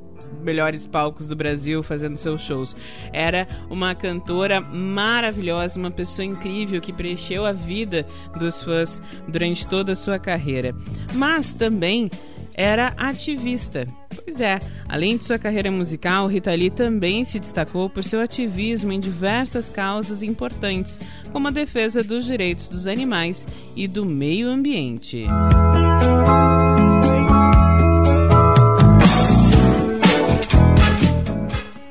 melhores 0.43 0.87
palcos 0.87 1.27
do 1.29 1.37
Brasil 1.37 1.83
fazendo 1.83 2.17
seus 2.17 2.43
shows. 2.43 2.77
Era 3.13 3.49
uma 3.71 3.95
cantora 3.95 4.61
maravilhosa, 4.61 5.79
uma 5.79 5.91
pessoa 5.91 6.25
incrível 6.27 6.81
que 6.81 6.93
preencheu 6.93 7.47
a 7.47 7.53
vida 7.53 8.07
dos 8.39 8.63
fãs 8.63 9.01
durante 9.29 9.67
toda 9.67 9.93
a 9.93 9.97
sua 9.97 10.19
carreira. 10.19 10.75
Mas 11.15 11.53
também 11.53 12.11
era 12.55 12.93
ativista. 12.97 13.87
Pois 14.25 14.41
é, 14.41 14.59
além 14.89 15.17
de 15.17 15.25
sua 15.25 15.39
carreira 15.39 15.71
musical, 15.71 16.27
Rita 16.27 16.53
Lee 16.53 16.71
também 16.71 17.25
se 17.25 17.39
destacou 17.39 17.89
por 17.89 18.05
seu 18.05 18.21
ativismo 18.21 18.93
em 18.93 19.01
diversas 19.01 19.71
causas 19.71 20.23
importantes, 20.23 21.01
como 21.33 21.49
a 21.49 21.51
defesa 21.51 22.05
dos 22.05 22.27
direitos 22.27 22.69
dos 22.69 22.87
animais 22.87 23.47
e 23.75 23.89
do 23.89 24.05
meio 24.05 24.49
ambiente. 24.49 25.27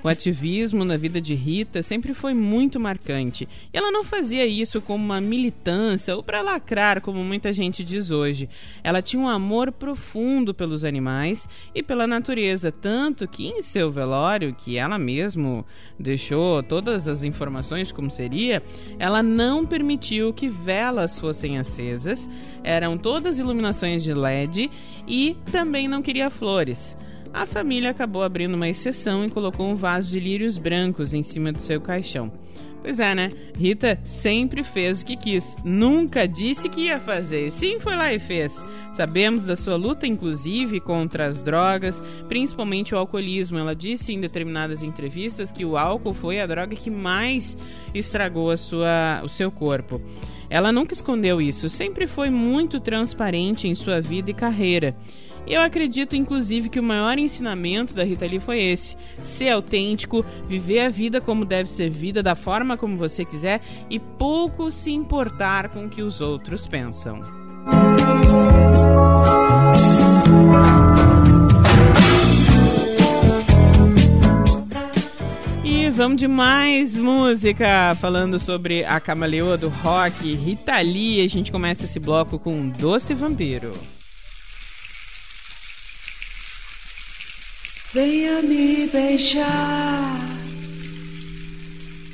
O 0.04 0.08
ativismo 0.08 0.84
na 0.84 0.98
vida 0.98 1.22
de 1.22 1.36
Rita 1.36 1.84
sempre 1.84 2.16
foi 2.16 2.34
muito 2.34 2.80
marcante. 2.80 3.48
E 3.72 3.78
ela 3.78 3.92
não 3.92 4.04
fazia 4.04 4.46
isso 4.48 4.82
como 4.82 5.04
uma 5.04 5.22
militância 5.22 6.16
ou 6.16 6.24
para 6.24 6.42
lacrar, 6.42 7.02
como 7.02 7.24
muita 7.24 7.54
gente 7.54 7.84
diz 7.84 8.10
hoje. 8.10 8.50
Ela 8.84 9.02
tinha 9.02 9.22
um 9.22 9.28
amor 9.28 9.72
profundo 9.72 10.54
pelos 10.56 10.84
animais 10.84 11.48
e 11.76 11.84
pela 11.84 12.08
natureza, 12.08 12.72
tanto 12.72 13.28
que 13.28 13.46
em 13.46 13.62
seu 13.62 13.92
velório, 13.92 14.56
que 14.56 14.76
ela 14.76 14.98
mesmo 14.98 15.64
deixou 16.00 16.64
todas 16.64 17.08
as 17.08 17.24
informações 17.24 17.92
como 17.92 18.10
seria, 18.10 18.64
ela 18.98 19.22
não 19.22 19.66
permitiu 19.66 20.34
que 20.34 20.50
velas 20.50 21.20
fossem 21.20 21.60
acesas, 21.60 22.28
eram 22.64 22.98
todas 22.98 23.38
iluminações 23.38 24.04
de 24.04 24.14
LED 24.14 24.72
e 25.08 25.38
também 25.52 25.88
não 25.88 26.02
queria 26.02 26.32
flores 26.32 26.98
a 27.34 27.46
família 27.46 27.90
acabou 27.90 28.24
abrindo 28.24 28.56
uma 28.56 28.70
exceção 28.70 29.24
e 29.24 29.30
colocou 29.30 29.68
um 29.68 29.76
vaso 29.76 30.10
de 30.12 30.20
lírios 30.20 30.58
brancos 30.58 31.14
em 31.14 31.24
cima 31.24 31.52
do 31.52 31.60
seu 31.60 31.80
caixão. 31.80 32.32
Pois 32.82 33.00
é, 33.00 33.14
né? 33.14 33.30
Rita 33.56 34.00
sempre 34.04 34.64
fez 34.64 35.02
o 35.02 35.06
que 35.06 35.16
quis, 35.16 35.56
nunca 35.64 36.28
disse 36.28 36.68
que 36.68 36.86
ia 36.86 37.00
fazer. 37.00 37.52
Sim, 37.52 37.80
foi 37.80 37.96
lá 37.96 38.12
e 38.12 38.18
fez. 38.18 38.62
Sabemos 38.94 39.46
da 39.46 39.56
sua 39.56 39.76
luta, 39.76 40.08
inclusive, 40.08 40.80
contra 40.80 41.28
as 41.28 41.44
drogas, 41.44 42.04
principalmente 42.28 42.94
o 42.94 42.98
alcoolismo. 42.98 43.58
Ela 43.58 43.76
disse 43.76 44.14
em 44.14 44.20
determinadas 44.20 44.84
entrevistas 44.84 45.52
que 45.52 45.64
o 45.64 45.78
álcool 45.78 46.14
foi 46.14 46.42
a 46.42 46.48
droga 46.48 46.76
que 46.76 46.90
mais 46.90 47.56
estragou 47.94 48.50
a 48.50 48.58
sua, 48.58 49.22
o 49.24 49.30
seu 49.30 49.52
corpo. 49.52 50.02
Ela 50.50 50.72
nunca 50.72 50.94
escondeu 50.94 51.40
isso, 51.40 51.70
sempre 51.70 52.08
foi 52.08 52.30
muito 52.30 52.80
transparente 52.80 53.68
em 53.68 53.76
sua 53.76 54.02
vida 54.02 54.32
e 54.32 54.34
carreira. 54.34 54.96
Eu 55.48 55.62
acredito, 55.62 56.16
inclusive, 56.16 56.70
que 56.70 56.80
o 56.80 56.84
maior 56.84 57.18
ensinamento 57.18 57.96
da 57.96 58.04
Rita 58.04 58.26
Lee 58.26 58.40
foi 58.40 58.60
esse: 58.62 58.96
ser 59.24 59.50
autêntico, 59.50 60.26
viver 60.48 60.82
a 60.82 60.90
vida 60.90 61.20
como 61.20 61.46
deve 61.46 61.70
ser 61.70 61.90
vida, 61.90 62.22
da 62.22 62.36
forma 62.36 62.78
como 62.78 62.98
você 62.98 63.26
quiser 63.26 63.62
e 63.90 64.00
pouco 64.00 64.70
se 64.70 64.92
importar 64.92 65.70
com 65.70 65.86
o 65.86 65.90
que 65.90 66.02
os 66.02 66.22
outros 66.22 66.68
pensam. 66.68 67.22
E 75.64 75.90
vamos 75.90 76.18
de 76.18 76.28
mais 76.28 76.96
música, 76.96 77.96
falando 78.00 78.40
sobre 78.40 78.86
a 78.86 79.00
camaleoa 79.00 79.58
do 79.58 79.70
rock, 79.70 80.34
Rita 80.34 80.80
Lee. 80.80 81.26
A 81.26 81.28
gente 81.28 81.52
começa 81.52 81.86
esse 81.86 82.00
bloco 82.00 82.40
com 82.40 82.70
Doce 82.70 83.14
Vampiro. 83.14 83.74
Venha 87.94 88.42
me 88.44 88.88
beijar, 88.88 90.18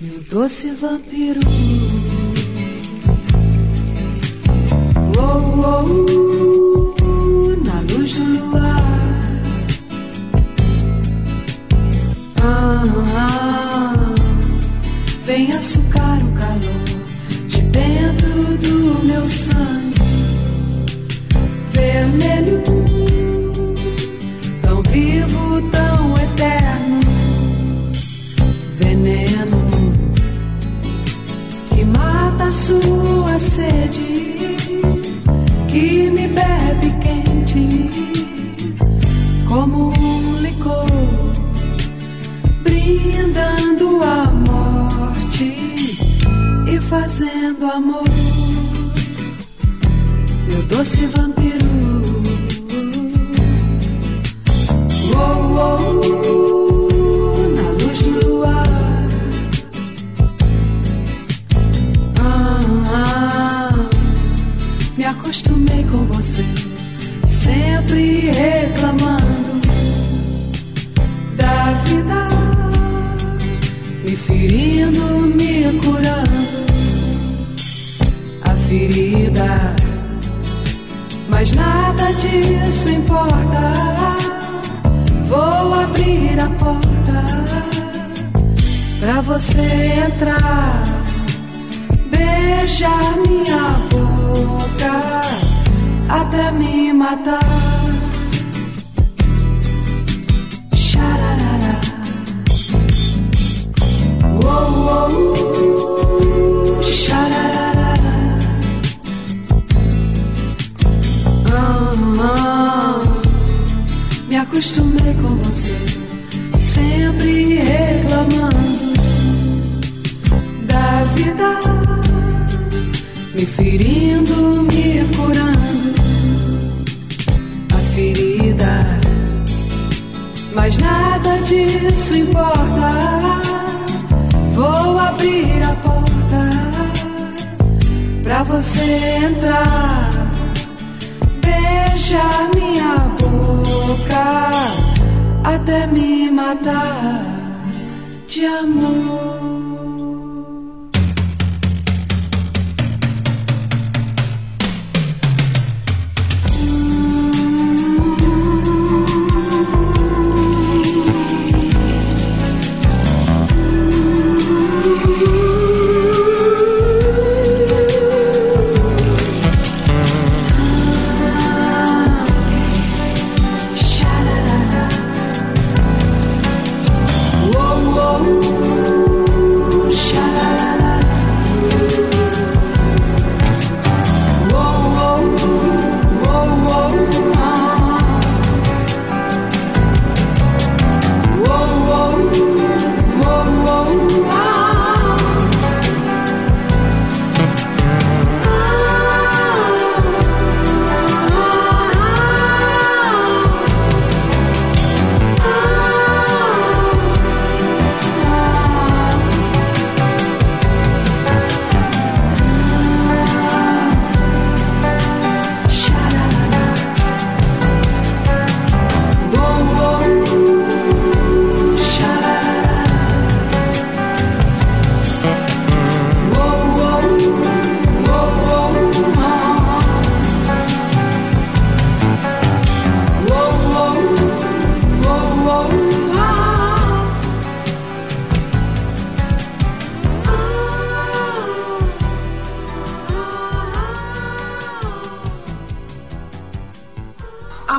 meu 0.01 0.23
doce 0.23 0.71
vampiro. 0.71 1.39
Oh, 5.15 5.61
oh, 5.61 6.95
oh, 6.99 7.63
na 7.63 7.81
luz 7.81 8.11
do 8.11 8.23
luar. 8.23 8.81
Ah, 12.41 12.83
ah, 13.15 14.15
vem 15.25 15.51
açucar 15.51 16.17
o 16.25 16.31
calor 16.33 16.87
de 17.47 17.61
dentro 17.61 18.57
do 18.57 18.86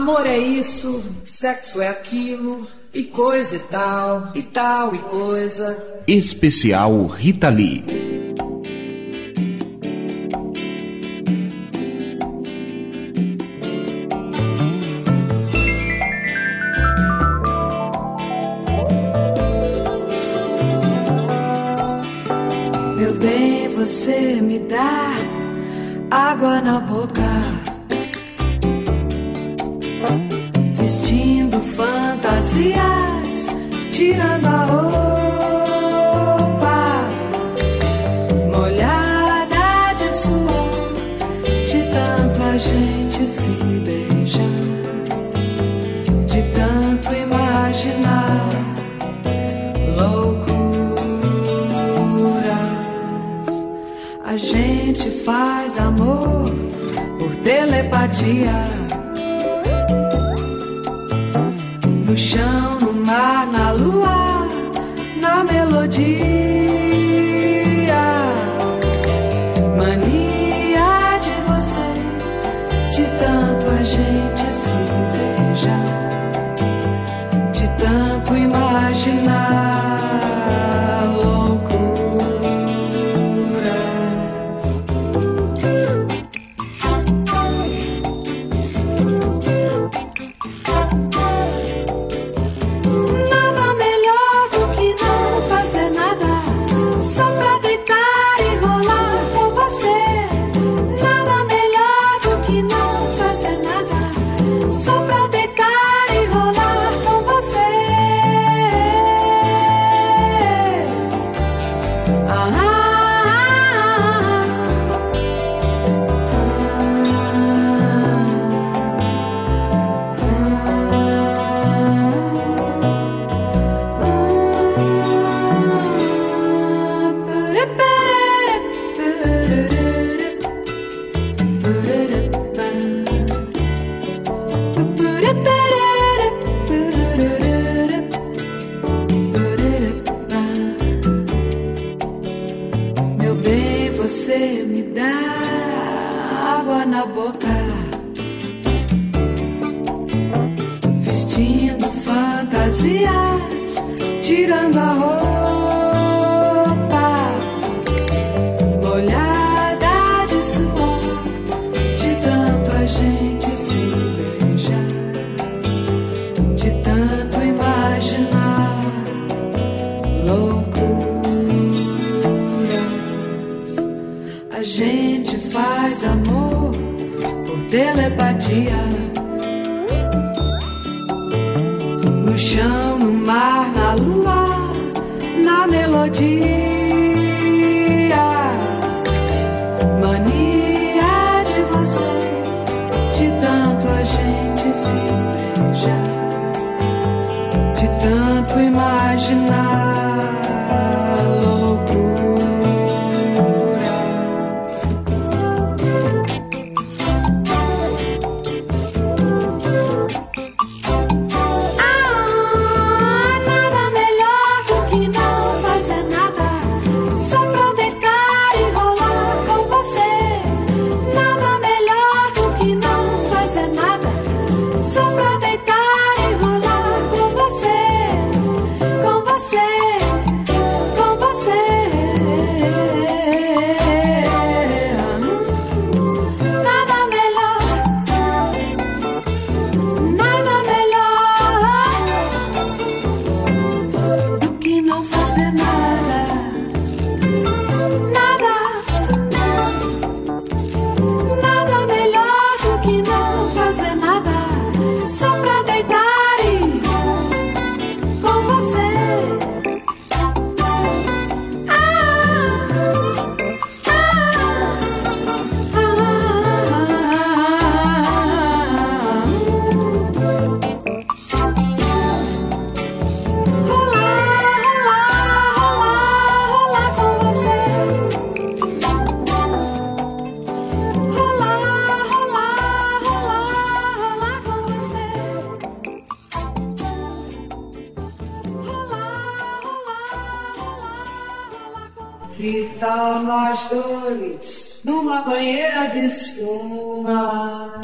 Amor 0.08 0.26
é 0.26 0.38
isso, 0.38 1.04
sexo 1.22 1.82
é 1.82 1.88
aquilo, 1.88 2.66
e 2.94 3.02
coisa 3.02 3.56
e 3.56 3.58
tal, 3.58 4.32
e 4.34 4.40
tal 4.40 4.94
e 4.94 4.98
coisa. 5.00 6.00
Especial 6.06 7.06
Rita 7.08 7.50
Lee. 7.50 8.07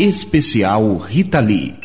especial 0.05 0.99
Rita 0.99 1.41
Lee. 1.41 1.84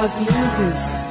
as 0.00 0.16
luzes. 0.20 1.07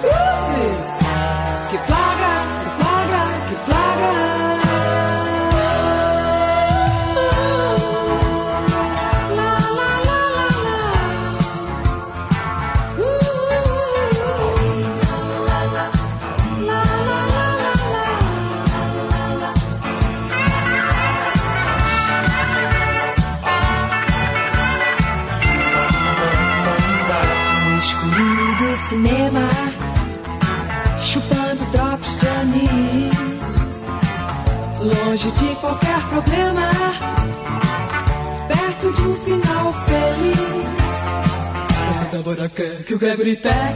Tritec. 43.28 43.76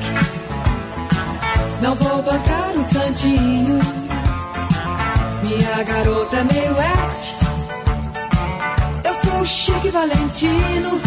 Não 1.81 1.93
vou 1.95 2.23
bancar 2.23 2.71
o 2.73 2.81
santinho. 2.81 3.81
Minha 5.43 5.83
garota 5.83 6.37
é 6.37 6.43
meio 6.45 6.73
west, 6.77 7.33
Eu 9.03 9.13
sou 9.13 9.45
chique 9.45 9.89
Valentino. 9.89 11.01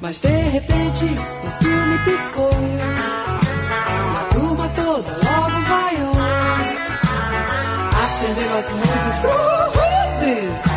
Mas 0.00 0.20
de 0.20 0.28
repente 0.28 1.04
o 1.04 1.64
filme 1.64 1.98
picou. 2.04 2.52
A 4.20 4.24
turma 4.32 4.68
toda 4.76 5.10
logo 5.10 5.60
vaiou. 5.66 6.12
Acenderam 8.04 8.56
as 8.56 8.70
luzes, 8.70 9.18
cruzes. 9.18 10.67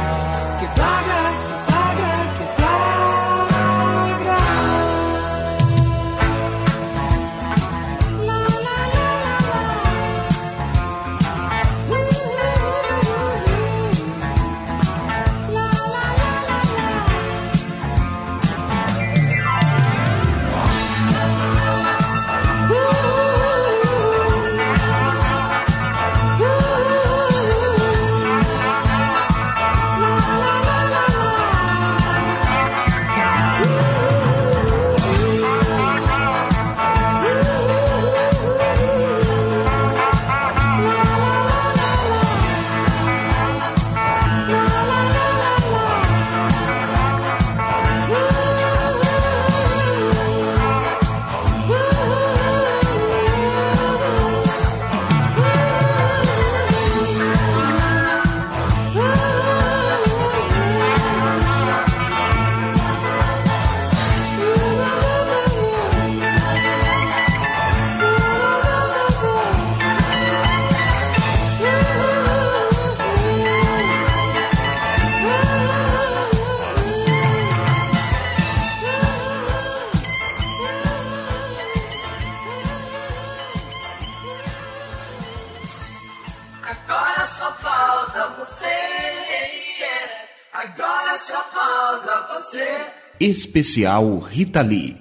Especial 93.31 94.19
Rita 94.19 94.61
Lee. 94.61 95.00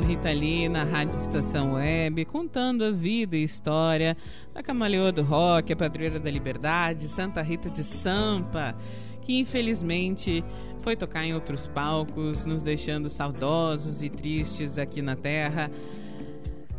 Rita 0.00 0.28
Lee 0.28 0.68
na 0.68 0.84
Rádio 0.84 1.18
Estação 1.18 1.74
Web, 1.74 2.24
contando 2.26 2.84
a 2.84 2.90
vida 2.90 3.36
e 3.36 3.42
história 3.42 4.16
da 4.52 4.62
Camaleoa 4.62 5.12
do 5.12 5.22
Rock, 5.22 5.72
a 5.72 5.76
Padroeira 5.76 6.18
da 6.18 6.30
Liberdade, 6.30 7.08
Santa 7.08 7.42
Rita 7.42 7.68
de 7.70 7.82
Sampa, 7.84 8.74
que 9.22 9.38
infelizmente 9.38 10.44
foi 10.80 10.96
tocar 10.96 11.24
em 11.24 11.34
outros 11.34 11.66
palcos, 11.66 12.44
nos 12.44 12.62
deixando 12.62 13.08
saudosos 13.08 14.02
e 14.02 14.08
tristes 14.08 14.78
aqui 14.78 15.02
na 15.02 15.16
Terra. 15.16 15.70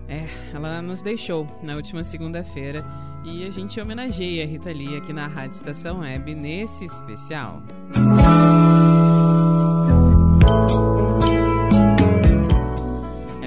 É, 0.07 0.27
ela 0.53 0.81
nos 0.81 1.01
deixou 1.01 1.45
na 1.61 1.75
última 1.75 2.03
segunda-feira 2.03 2.83
e 3.23 3.45
a 3.45 3.51
gente 3.51 3.79
homenageia 3.79 4.43
a 4.43 4.47
Rita 4.47 4.71
Lee 4.71 4.97
aqui 4.97 5.13
na 5.13 5.27
Rádio 5.27 5.55
Estação 5.55 5.99
Web 5.99 6.33
nesse 6.35 6.85
especial. 6.85 7.61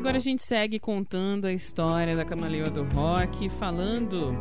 Agora 0.03 0.17
a 0.17 0.21
gente 0.21 0.43
segue 0.43 0.81
contando 0.81 1.45
a 1.45 1.53
história 1.53 2.17
da 2.17 2.25
Camaleoa 2.25 2.69
do 2.69 2.83
Rock, 2.93 3.49
falando 3.51 4.37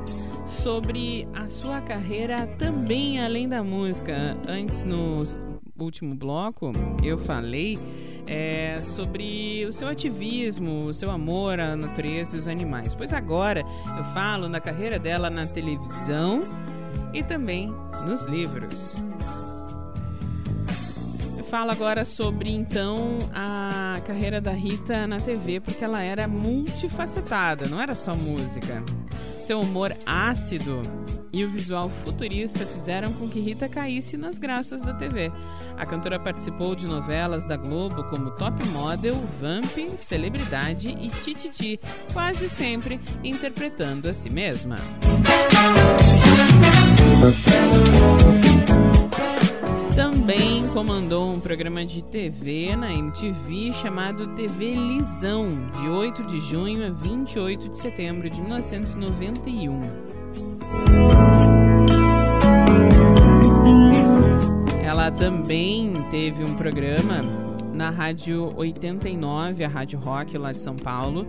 sobre 0.47 1.27
a 1.35 1.45
sua 1.45 1.79
carreira 1.79 2.47
também 2.57 3.23
além 3.23 3.47
da 3.47 3.63
música. 3.63 4.35
Antes, 4.47 4.83
no 4.83 5.19
último 5.77 6.15
bloco, 6.15 6.71
eu 7.03 7.19
falei 7.19 7.77
é, 8.25 8.79
sobre 8.79 9.63
o 9.67 9.71
seu 9.71 9.87
ativismo, 9.87 10.85
o 10.85 10.93
seu 10.95 11.11
amor 11.11 11.59
à 11.59 11.75
natureza 11.75 12.37
e 12.37 12.39
os 12.39 12.47
animais. 12.47 12.95
Pois 12.95 13.13
agora 13.13 13.63
eu 13.95 14.03
falo 14.15 14.49
na 14.49 14.59
carreira 14.59 14.97
dela 14.97 15.29
na 15.29 15.45
televisão 15.45 16.41
e 17.13 17.21
também 17.21 17.71
nos 18.03 18.25
livros. 18.25 18.95
Eu 21.51 21.57
falo 21.57 21.71
agora 21.71 22.05
sobre 22.05 22.49
então 22.49 23.19
a 23.33 23.99
carreira 24.07 24.39
da 24.39 24.53
Rita 24.53 25.05
na 25.05 25.17
TV, 25.17 25.59
porque 25.59 25.83
ela 25.83 26.01
era 26.01 26.25
multifacetada, 26.25 27.67
não 27.67 27.81
era 27.81 27.93
só 27.93 28.15
música. 28.15 28.81
Seu 29.43 29.59
humor 29.59 29.93
ácido 30.05 30.81
e 31.33 31.43
o 31.43 31.49
visual 31.49 31.91
futurista 32.05 32.65
fizeram 32.65 33.11
com 33.11 33.27
que 33.27 33.41
Rita 33.41 33.67
caísse 33.67 34.15
nas 34.15 34.37
graças 34.37 34.81
da 34.81 34.93
TV. 34.93 35.29
A 35.75 35.85
cantora 35.85 36.17
participou 36.17 36.73
de 36.73 36.87
novelas 36.87 37.45
da 37.45 37.57
Globo 37.57 38.01
como 38.05 38.31
Top 38.31 38.65
Model, 38.69 39.15
Vamp, 39.41 39.97
Celebridade 39.97 40.89
e 40.89 41.09
Tititi, 41.09 41.77
quase 42.13 42.47
sempre 42.47 42.97
interpretando 43.25 44.07
a 44.07 44.13
si 44.13 44.29
mesma. 44.29 44.77
Também 50.01 50.67
comandou 50.69 51.31
um 51.31 51.39
programa 51.39 51.85
de 51.85 52.01
TV 52.01 52.75
na 52.75 52.91
MTV 52.91 53.71
chamado 53.83 54.25
TV 54.35 54.73
Lisão, 54.73 55.47
de 55.47 55.87
8 55.87 56.23
de 56.23 56.39
junho 56.39 56.87
a 56.87 56.89
28 56.89 57.69
de 57.69 57.77
setembro 57.77 58.27
de 58.27 58.41
1991. 58.41 59.79
Ela 64.83 65.11
também 65.11 65.93
teve 66.09 66.43
um 66.45 66.55
programa 66.55 67.50
na 67.73 67.89
Rádio 67.89 68.49
89, 68.55 69.63
a 69.63 69.67
Rádio 69.67 69.99
Rock 69.99 70.37
lá 70.37 70.51
de 70.51 70.59
São 70.59 70.75
Paulo. 70.75 71.27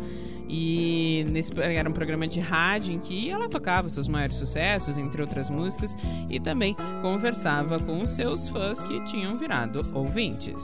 E 0.49 1.25
nesse 1.31 1.51
era 1.59 1.89
um 1.89 1.93
programa 1.93 2.27
de 2.27 2.39
rádio 2.39 2.93
em 2.93 2.99
que 2.99 3.31
ela 3.31 3.49
tocava 3.49 3.89
seus 3.89 4.07
maiores 4.07 4.37
sucessos, 4.37 4.99
entre 4.99 5.23
outras 5.23 5.49
músicas, 5.49 5.97
e 6.31 6.39
também 6.39 6.77
conversava 7.01 7.79
com 7.79 8.03
os 8.03 8.11
seus 8.11 8.49
fãs 8.51 8.79
que 8.83 9.03
tinham 9.05 9.39
virado 9.39 9.81
ouvintes. 9.95 10.63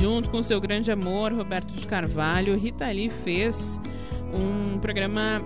Junto 0.00 0.28
com 0.30 0.42
seu 0.42 0.60
grande 0.60 0.90
amor, 0.90 1.32
Roberto 1.32 1.72
de 1.72 1.86
Carvalho, 1.86 2.58
Rita 2.58 2.90
Lee 2.90 3.08
fez 3.08 3.80
um 4.32 4.78
programa 4.78 5.40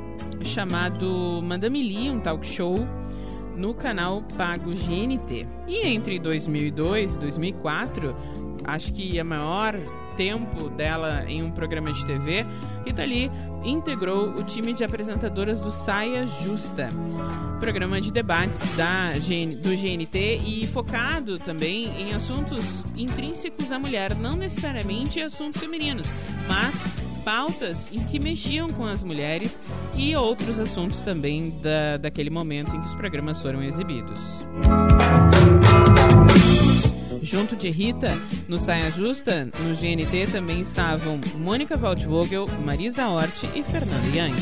chamado 0.45 1.41
Madame 1.43 1.83
Lee, 1.83 2.11
um 2.11 2.21
talk 2.21 2.47
show 2.47 2.87
no 3.57 3.75
canal 3.75 4.23
pago 4.37 4.73
GNT. 4.73 5.47
E 5.67 5.87
entre 5.87 6.19
2002 6.19 7.17
e 7.17 7.19
2004, 7.19 8.15
acho 8.65 8.93
que 8.93 9.19
a 9.19 9.25
maior 9.25 9.75
tempo 10.17 10.69
dela 10.71 11.25
em 11.27 11.43
um 11.43 11.51
programa 11.51 11.93
de 11.93 12.05
TV, 12.07 12.45
Rita 12.85 13.05
Lee 13.05 13.31
integrou 13.65 14.31
o 14.31 14.45
time 14.45 14.73
de 14.73 14.85
apresentadoras 14.85 15.61
do 15.61 15.71
Saia 15.71 16.27
Justa, 16.27 16.89
programa 17.61 18.01
de 18.01 18.11
debates 18.13 18.61
da, 18.77 19.13
do 19.63 19.71
GNT 19.77 20.37
e 20.45 20.67
focado 20.67 21.39
também 21.39 21.87
em 22.01 22.13
assuntos 22.13 22.85
intrínsecos 22.97 23.73
à 23.73 23.79
mulher, 23.79 24.15
não 24.17 24.37
necessariamente 24.37 25.21
assuntos 25.21 25.61
femininos, 25.61 26.07
mas 26.49 27.06
pautas 27.27 27.89
em 27.93 27.99
que 28.05 28.21
mexiam 28.21 28.69
com 28.69 28.87
as 28.87 29.03
mulheres 29.03 29.59
e 29.97 30.15
outros 30.15 30.61
assuntos 30.61 31.03
também 31.03 31.51
da, 31.61 31.97
daquele 31.97 32.31
momento 32.31 32.77
em 32.77 32.81
que 32.81 32.87
os 32.87 32.95
programas 32.95 33.43
foram 33.43 33.65
exibidos. 33.65 34.17
Junto 37.21 37.57
de 37.57 37.69
Rita, 37.69 38.13
no 38.47 38.57
Saia 38.59 38.93
Justa, 38.93 39.51
no 39.65 39.75
GNT 39.75 40.29
também 40.31 40.61
estavam 40.61 41.21
Mônica 41.37 41.77
Waldvogel, 41.77 42.47
Marisa 42.65 43.09
Hort 43.09 43.43
e 43.57 43.63
Fernanda 43.65 44.07
Young. 44.17 44.37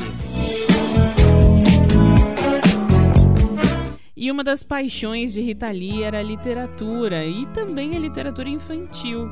E 4.15 4.31
uma 4.31 4.45
das 4.45 4.63
paixões 4.63 5.33
de 5.33 5.41
Rita 5.41 5.71
Lee 5.71 6.03
era 6.03 6.19
a 6.19 6.23
literatura 6.23 7.25
e 7.25 7.47
também 7.47 7.97
a 7.97 7.99
literatura 7.99 8.51
infantil. 8.51 9.31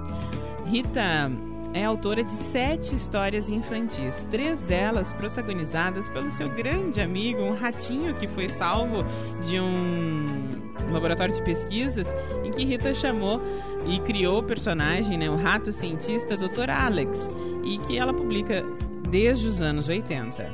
Rita 0.65 1.31
é 1.75 1.85
autora 1.85 2.23
de 2.23 2.31
sete 2.31 2.95
histórias 2.95 3.49
infantis, 3.49 4.27
três 4.31 4.63
delas 4.63 5.13
protagonizadas 5.13 6.09
pelo 6.09 6.31
seu 6.31 6.49
grande 6.49 7.01
amigo, 7.01 7.41
um 7.41 7.55
ratinho 7.55 8.15
que 8.15 8.27
foi 8.29 8.49
salvo 8.49 8.99
de 9.47 9.59
um 9.59 10.27
laboratório 10.91 11.35
de 11.35 11.43
pesquisas 11.43 12.07
em 12.45 12.51
que 12.51 12.65
Rita 12.65 12.95
chamou 12.95 13.41
e 13.87 13.99
criou 14.01 14.41
o 14.41 14.43
personagem, 14.43 15.17
né, 15.17 15.31
o 15.31 15.37
rato 15.37 15.73
cientista 15.73 16.37
Dr. 16.37 16.71
Alex, 16.71 17.31
e 17.65 17.79
que 17.79 17.97
ela 17.97 18.13
publica 18.13 18.65
desde 19.09 19.47
os 19.47 19.63
anos 19.63 19.89
80. 19.89 20.51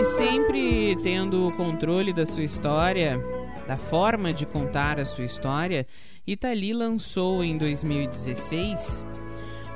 E 0.00 0.04
sempre 0.04 0.96
tendo 1.02 1.48
o 1.48 1.56
controle 1.56 2.12
da 2.12 2.26
sua 2.26 2.42
história, 2.42 3.20
da 3.66 3.76
forma 3.76 4.32
de 4.32 4.46
contar 4.46 4.98
a 5.00 5.04
sua 5.04 5.24
história, 5.24 5.86
Itali 6.26 6.72
lançou 6.72 7.42
em 7.42 7.56
2016 7.58 9.04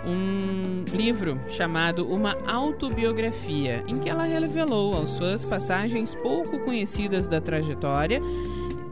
um 0.05 0.85
livro 0.97 1.40
chamado 1.48 2.06
Uma 2.06 2.36
Autobiografia, 2.47 3.85
em 3.86 3.98
que 3.98 4.09
ela 4.09 4.24
revelou 4.24 4.94
aos 4.94 5.19
fãs 5.19 5.44
passagens 5.44 6.15
pouco 6.15 6.59
conhecidas 6.60 7.28
da 7.28 7.40
trajetória 7.40 8.20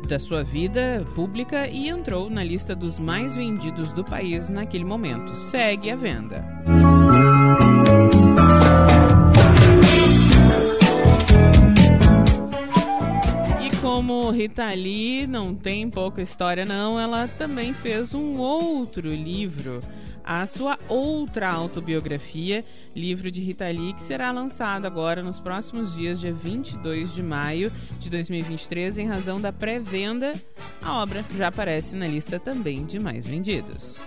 da 0.07 0.19
sua 0.19 0.45
vida 0.45 1.05
pública 1.15 1.67
e 1.67 1.89
entrou 1.89 2.31
na 2.31 2.45
lista 2.45 2.77
dos 2.77 2.99
mais 2.99 3.35
vendidos 3.35 3.93
do 3.93 4.05
país 4.05 4.49
naquele 4.49 4.85
momento. 4.85 5.35
Segue 5.35 5.91
a 5.91 5.97
venda. 5.97 6.45
Como 13.97 14.31
Rita 14.31 14.67
Lee 14.75 15.27
não 15.27 15.55
tem 15.55 15.89
pouca 15.89 16.21
história 16.21 16.67
não, 16.67 17.01
ela 17.01 17.27
também 17.27 17.73
fez 17.73 18.13
um 18.13 18.37
outro 18.37 19.09
livro, 19.09 19.81
a 20.23 20.47
sua 20.47 20.79
outra 20.87 21.49
autobiografia, 21.49 22.63
livro 22.95 23.31
de 23.31 23.41
Rita 23.41 23.65
Lee, 23.71 23.95
que 23.95 24.03
será 24.03 24.31
lançado 24.31 24.85
agora 24.85 25.23
nos 25.23 25.41
próximos 25.41 25.97
dias, 25.97 26.21
dia 26.21 26.31
22 26.31 27.15
de 27.15 27.23
maio 27.23 27.73
de 27.99 28.11
2023, 28.11 28.99
em 28.99 29.07
razão 29.07 29.41
da 29.41 29.51
pré-venda. 29.51 30.35
A 30.83 31.01
obra 31.01 31.25
já 31.35 31.49
aparece 31.49 31.97
na 31.97 32.07
lista 32.07 32.39
também 32.39 32.85
de 32.85 32.99
mais 32.99 33.27
vendidos. 33.27 33.99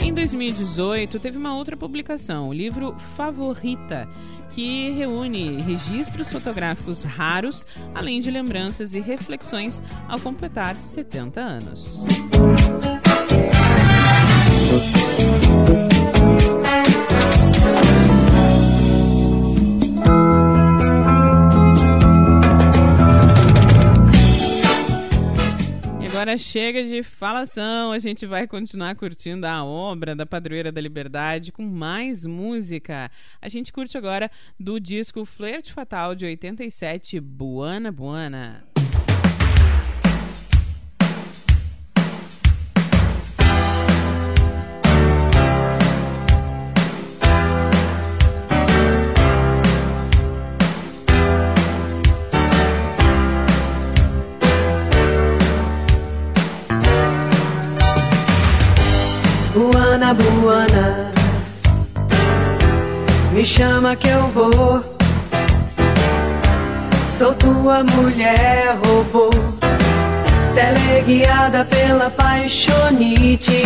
Em 0.00 0.14
2018, 0.14 1.18
teve 1.18 1.36
uma 1.36 1.56
outra 1.56 1.76
publicação, 1.76 2.48
o 2.48 2.52
livro 2.52 2.94
Favorita, 3.16 4.08
que 4.54 4.90
reúne 4.90 5.60
registros 5.62 6.28
fotográficos 6.28 7.04
raros, 7.04 7.66
além 7.94 8.20
de 8.20 8.30
lembranças 8.30 8.94
e 8.94 9.00
reflexões 9.00 9.80
ao 10.08 10.20
completar 10.20 10.76
70 10.76 11.40
anos. 11.40 12.04
Agora 26.22 26.38
chega 26.38 26.84
de 26.84 27.02
falação, 27.02 27.90
a 27.90 27.98
gente 27.98 28.26
vai 28.26 28.46
continuar 28.46 28.94
curtindo 28.94 29.44
a 29.44 29.64
obra 29.64 30.14
da 30.14 30.24
Padroeira 30.24 30.70
da 30.70 30.80
Liberdade 30.80 31.50
com 31.50 31.64
mais 31.64 32.24
música. 32.24 33.10
A 33.40 33.48
gente 33.48 33.72
curte 33.72 33.98
agora 33.98 34.30
do 34.58 34.78
disco 34.78 35.24
Flerte 35.24 35.72
Fatal 35.72 36.14
de 36.14 36.24
87, 36.24 37.18
Buana 37.18 37.90
Buana. 37.90 38.71
Buana, 60.14 61.10
me 63.32 63.44
chama 63.44 63.96
que 63.96 64.08
eu 64.08 64.28
vou. 64.28 64.84
Sou 67.18 67.34
tua 67.34 67.82
mulher 67.84 68.76
robô, 68.84 69.30
teleguiada 70.54 71.64
pela 71.64 72.10
paixonite. 72.10 73.62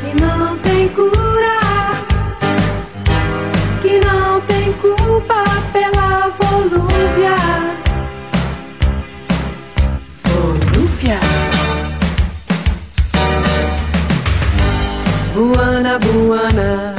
Que 0.00 0.20
não 0.20 0.58
tem 0.58 0.88
cura, 0.88 1.21
Buana, 15.42 15.98
Buana, 15.98 16.94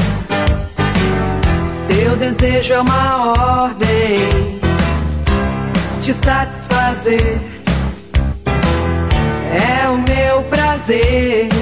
teu 1.88 2.14
desejo 2.18 2.74
é 2.74 2.82
uma 2.82 3.62
ordem 3.62 4.60
de 6.02 6.14
satisfazer. 6.14 7.40
É 9.54 9.88
o 9.88 9.98
meu 9.98 10.44
prazer 10.50 11.53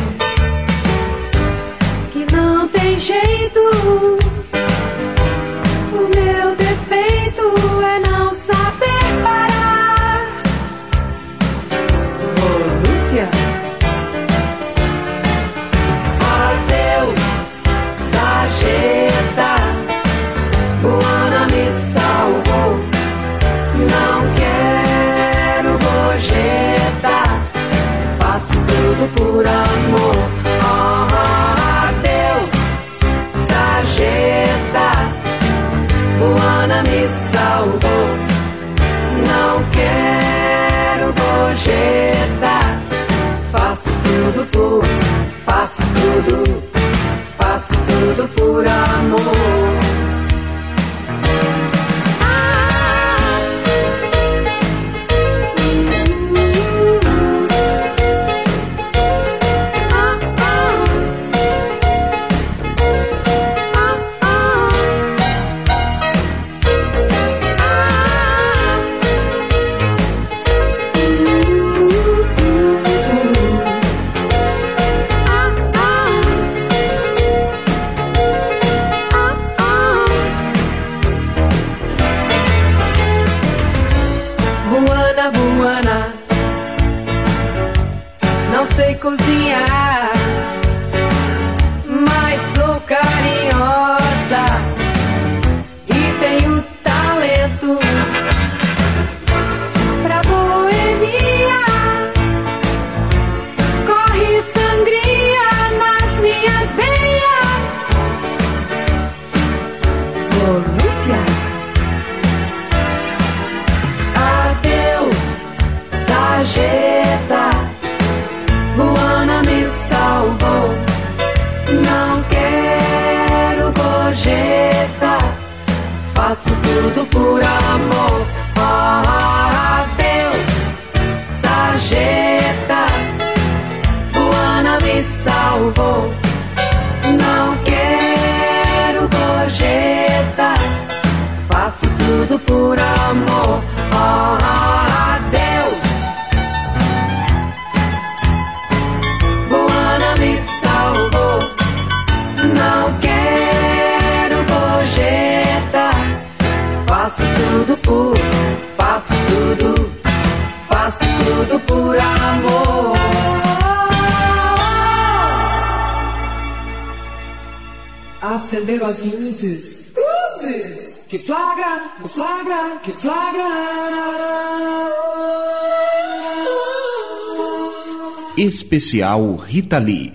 Especial 178.72 179.36
Rita 179.36 179.80
Lee. 179.80 180.11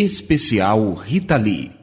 Especial 0.00 0.94
Rita 0.96 1.36
Lee. 1.36 1.79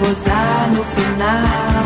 Gozar 0.00 0.68
no 0.74 0.84
final. 0.84 1.77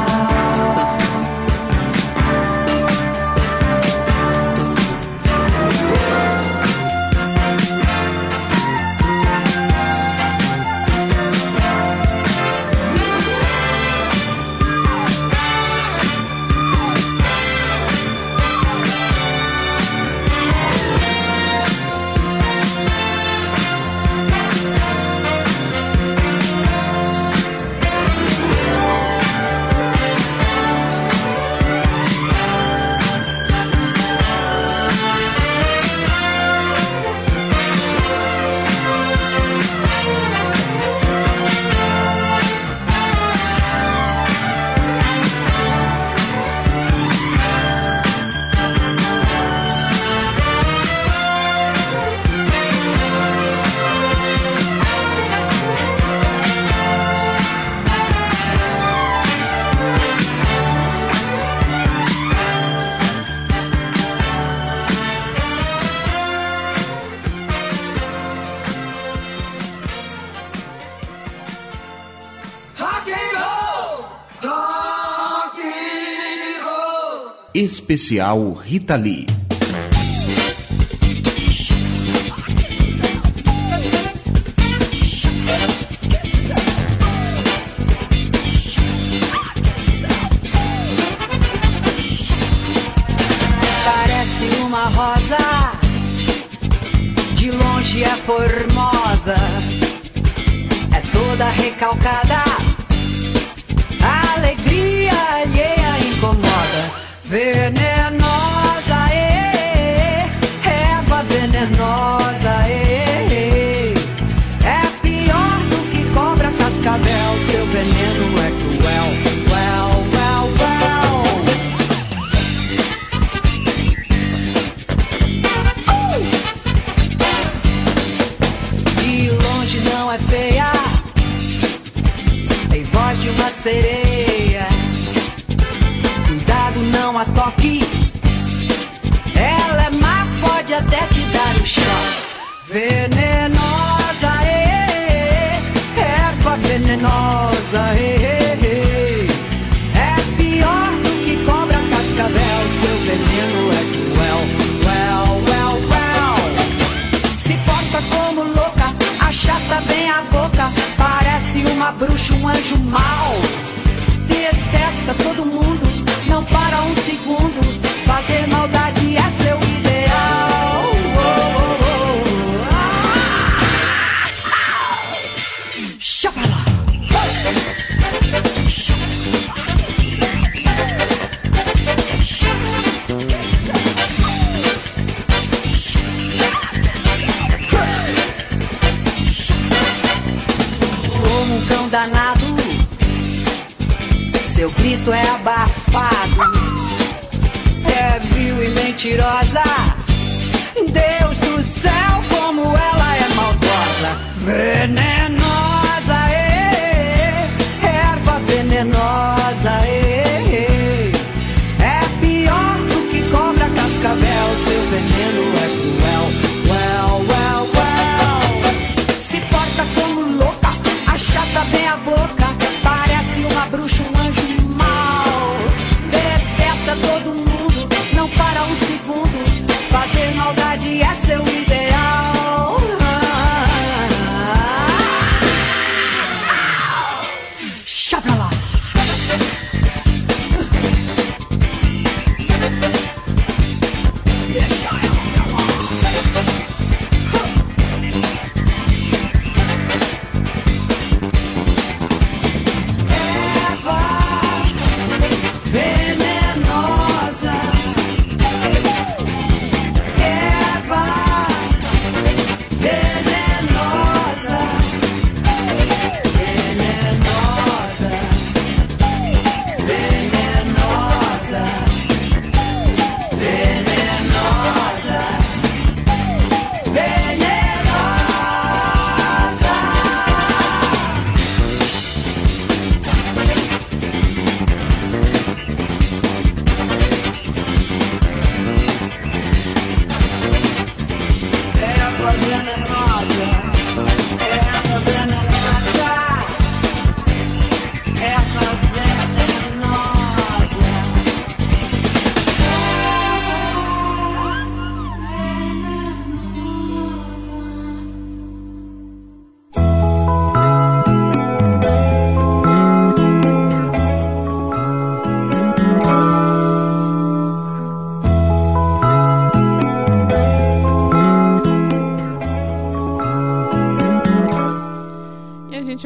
Especial 77.63 78.57
Rita 78.57 78.97
Lee. 78.97 79.42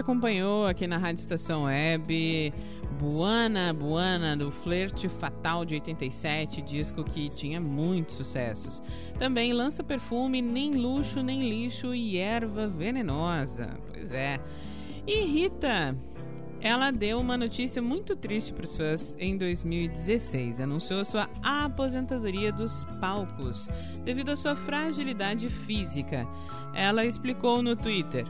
Acompanhou 0.07 0.69
aqui 0.69 0.87
na 0.87 0.99
Rádio 0.99 1.21
Estação 1.21 1.65
Web 1.65 2.55
Buana 3.01 3.73
Buana 3.73 4.37
do 4.37 4.53
Flerte 4.53 5.09
Fatal 5.09 5.65
de 5.65 5.75
87, 5.75 6.63
disco 6.63 7.03
que 7.03 7.29
tinha 7.29 7.61
muitos 7.61 8.15
sucessos. 8.15 8.81
Também 9.19 9.53
lança 9.53 9.83
perfume 9.83 10.41
Nem 10.41 10.71
Luxo 10.71 11.25
Nem 11.25 11.49
Lixo 11.49 11.93
e 11.93 12.19
Erva 12.19 12.69
Venenosa. 12.69 13.81
Pois 13.93 14.13
é. 14.13 14.39
E 15.05 15.25
Rita, 15.25 15.99
ela 16.61 16.93
deu 16.93 17.19
uma 17.19 17.37
notícia 17.37 17.83
muito 17.83 18.15
triste 18.15 18.53
para 18.53 18.65
os 18.65 18.77
fãs 18.77 19.17
em 19.19 19.37
2016. 19.37 20.61
Anunciou 20.61 21.05
sua 21.05 21.29
aposentadoria 21.43 22.53
dos 22.53 22.85
palcos 23.01 23.69
devido 24.05 24.31
à 24.31 24.37
sua 24.37 24.55
fragilidade 24.55 25.49
física. 25.49 26.29
Ela 26.73 27.05
explicou 27.05 27.61
no 27.61 27.75
Twitter. 27.75 28.25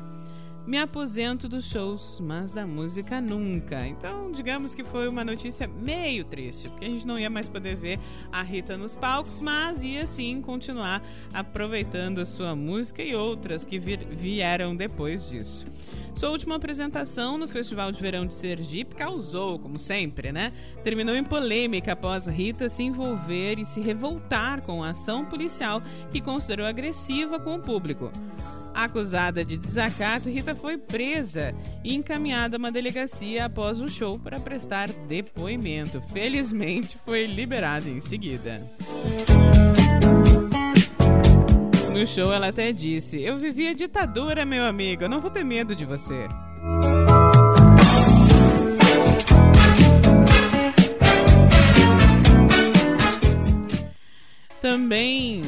Me 0.66 0.78
aposento 0.78 1.48
dos 1.48 1.64
shows, 1.64 2.20
mas 2.20 2.52
da 2.52 2.66
música 2.66 3.20
nunca. 3.20 3.86
Então, 3.86 4.32
digamos 4.32 4.74
que 4.74 4.82
foi 4.82 5.08
uma 5.08 5.24
notícia 5.24 5.68
meio 5.68 6.24
triste, 6.24 6.68
porque 6.68 6.86
a 6.86 6.88
gente 6.88 7.06
não 7.06 7.16
ia 7.16 7.30
mais 7.30 7.48
poder 7.48 7.76
ver 7.76 8.00
a 8.32 8.42
Rita 8.42 8.76
nos 8.76 8.96
palcos, 8.96 9.40
mas 9.40 9.84
ia 9.84 10.04
sim 10.08 10.42
continuar 10.42 11.00
aproveitando 11.32 12.20
a 12.20 12.24
sua 12.24 12.56
música 12.56 13.00
e 13.00 13.14
outras 13.14 13.64
que 13.64 13.78
vieram 13.78 14.74
depois 14.74 15.28
disso. 15.28 15.64
Sua 16.16 16.30
última 16.30 16.56
apresentação 16.56 17.38
no 17.38 17.46
Festival 17.46 17.92
de 17.92 18.00
Verão 18.00 18.26
de 18.26 18.34
Sergipe 18.34 18.96
causou, 18.96 19.60
como 19.60 19.78
sempre, 19.78 20.32
né? 20.32 20.50
Terminou 20.82 21.14
em 21.14 21.22
polêmica 21.22 21.92
após 21.92 22.26
Rita 22.26 22.68
se 22.68 22.82
envolver 22.82 23.60
e 23.60 23.64
se 23.64 23.80
revoltar 23.80 24.62
com 24.62 24.82
a 24.82 24.90
ação 24.90 25.26
policial 25.26 25.80
que 26.10 26.20
considerou 26.20 26.66
agressiva 26.66 27.38
com 27.38 27.54
o 27.54 27.62
público. 27.62 28.10
Acusada 28.76 29.42
de 29.42 29.56
desacato, 29.56 30.28
Rita 30.28 30.54
foi 30.54 30.76
presa 30.76 31.54
e 31.82 31.94
encaminhada 31.94 32.56
a 32.56 32.58
uma 32.58 32.70
delegacia 32.70 33.46
após 33.46 33.80
o 33.80 33.88
show 33.88 34.18
para 34.18 34.38
prestar 34.38 34.90
depoimento. 35.08 36.02
Felizmente, 36.12 36.98
foi 37.02 37.24
liberada 37.24 37.88
em 37.88 38.02
seguida. 38.02 38.62
No 41.90 42.06
show, 42.06 42.30
ela 42.30 42.48
até 42.48 42.70
disse: 42.70 43.22
Eu 43.22 43.38
vivi 43.38 43.66
a 43.66 43.72
ditadura, 43.72 44.44
meu 44.44 44.66
amigo, 44.66 45.04
eu 45.04 45.08
não 45.08 45.22
vou 45.22 45.30
ter 45.30 45.42
medo 45.42 45.74
de 45.74 45.86
você. 45.86 46.28
Também, 54.60 55.42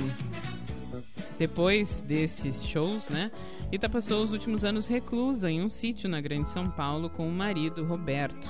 depois 1.38 2.02
desses 2.02 2.64
shows, 2.64 3.08
né? 3.08 3.30
Rita 3.70 3.88
passou 3.88 4.22
os 4.22 4.32
últimos 4.32 4.64
anos 4.64 4.86
reclusa 4.86 5.50
em 5.50 5.62
um 5.62 5.68
sítio 5.68 6.08
na 6.08 6.20
Grande 6.20 6.50
São 6.50 6.66
Paulo 6.66 7.08
com 7.08 7.28
o 7.28 7.32
marido 7.32 7.84
Roberto. 7.84 8.48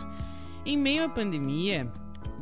Em 0.64 0.76
meio 0.76 1.04
à 1.04 1.08
pandemia, 1.08 1.90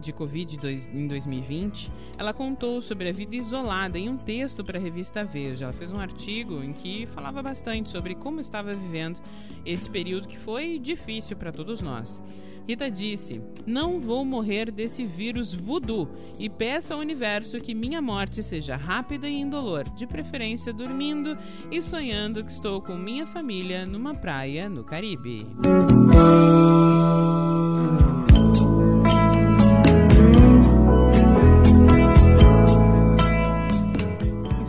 de 0.01 0.13
Covid 0.13 0.59
em 0.93 1.07
2020, 1.07 1.91
ela 2.19 2.33
contou 2.33 2.81
sobre 2.81 3.09
a 3.09 3.13
vida 3.13 3.37
isolada 3.37 3.99
em 3.99 4.09
um 4.09 4.17
texto 4.17 4.65
para 4.65 4.79
a 4.79 4.81
revista 4.81 5.25
Veja. 5.25 5.65
Ela 5.65 5.73
fez 5.73 5.93
um 5.93 5.99
artigo 5.99 6.63
em 6.63 6.73
que 6.73 7.07
falava 7.07 7.43
bastante 7.43 7.91
sobre 7.91 8.15
como 8.15 8.41
estava 8.41 8.75
vivendo 8.75 9.21
esse 9.65 9.89
período 9.89 10.29
que 10.29 10.39
foi 10.39 10.79
difícil 10.79 11.37
para 11.37 11.53
todos 11.53 11.81
nós. 11.81 12.23
Rita 12.67 12.91
disse: 12.91 13.41
Não 13.65 14.01
vou 14.01 14.25
morrer 14.25 14.73
desse 14.73 15.05
vírus 15.05 15.55
voodoo 15.55 16.09
e 16.39 16.51
peço 16.51 16.93
ao 16.93 16.99
universo 16.99 17.59
que 17.59 17.75
minha 17.75 18.03
morte 18.03 18.43
seja 18.43 18.77
rápida 18.77 19.29
e 19.29 19.39
indolor, 19.39 19.85
de 19.91 20.07
preferência 20.07 20.73
dormindo 20.73 21.33
e 21.71 21.81
sonhando 21.81 22.45
que 22.45 22.51
estou 22.51 22.83
com 22.83 22.97
minha 22.97 23.27
família 23.27 23.87
numa 23.87 24.15
praia 24.15 24.69
no 24.69 24.83
Caribe. 24.83 25.47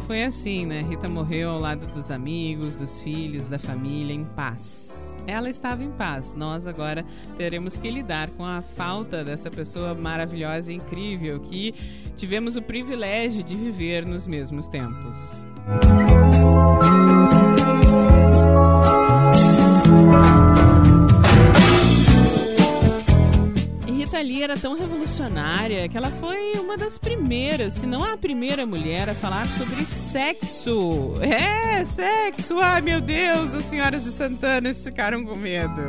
foi 0.05 0.23
assim, 0.23 0.65
né? 0.65 0.81
Rita 0.81 1.07
morreu 1.09 1.49
ao 1.49 1.59
lado 1.59 1.85
dos 1.87 2.09
amigos, 2.09 2.75
dos 2.75 3.01
filhos, 3.01 3.47
da 3.47 3.59
família, 3.59 4.13
em 4.13 4.23
paz. 4.23 5.06
Ela 5.27 5.49
estava 5.49 5.83
em 5.83 5.91
paz. 5.91 6.33
Nós 6.33 6.65
agora 6.65 7.05
teremos 7.37 7.77
que 7.77 7.91
lidar 7.91 8.29
com 8.31 8.45
a 8.45 8.61
falta 8.61 9.23
dessa 9.23 9.51
pessoa 9.51 9.93
maravilhosa 9.93 10.71
e 10.71 10.75
incrível 10.75 11.39
que 11.41 11.75
tivemos 12.15 12.55
o 12.55 12.61
privilégio 12.61 13.43
de 13.43 13.55
viver 13.55 14.05
nos 14.05 14.25
mesmos 14.25 14.67
tempos. 14.67 15.15
Rita 24.17 24.21
Lee 24.21 24.43
era 24.43 24.57
tão 24.57 24.75
revolucionária 24.75 25.87
que 25.87 25.95
ela 25.95 26.09
foi 26.09 26.53
uma 26.53 26.75
das 26.75 26.97
primeiras, 26.97 27.75
se 27.75 27.85
não 27.85 28.03
a 28.03 28.17
primeira 28.17 28.65
mulher 28.65 29.07
a 29.09 29.13
falar 29.13 29.45
sobre 29.45 29.85
sexo. 29.85 31.13
É, 31.21 31.85
sexo! 31.85 32.59
Ai 32.59 32.81
meu 32.81 32.99
Deus, 32.99 33.53
as 33.53 33.65
senhoras 33.65 34.03
de 34.03 34.11
Santana 34.11 34.73
ficaram 34.73 35.23
com 35.23 35.35
medo. 35.35 35.81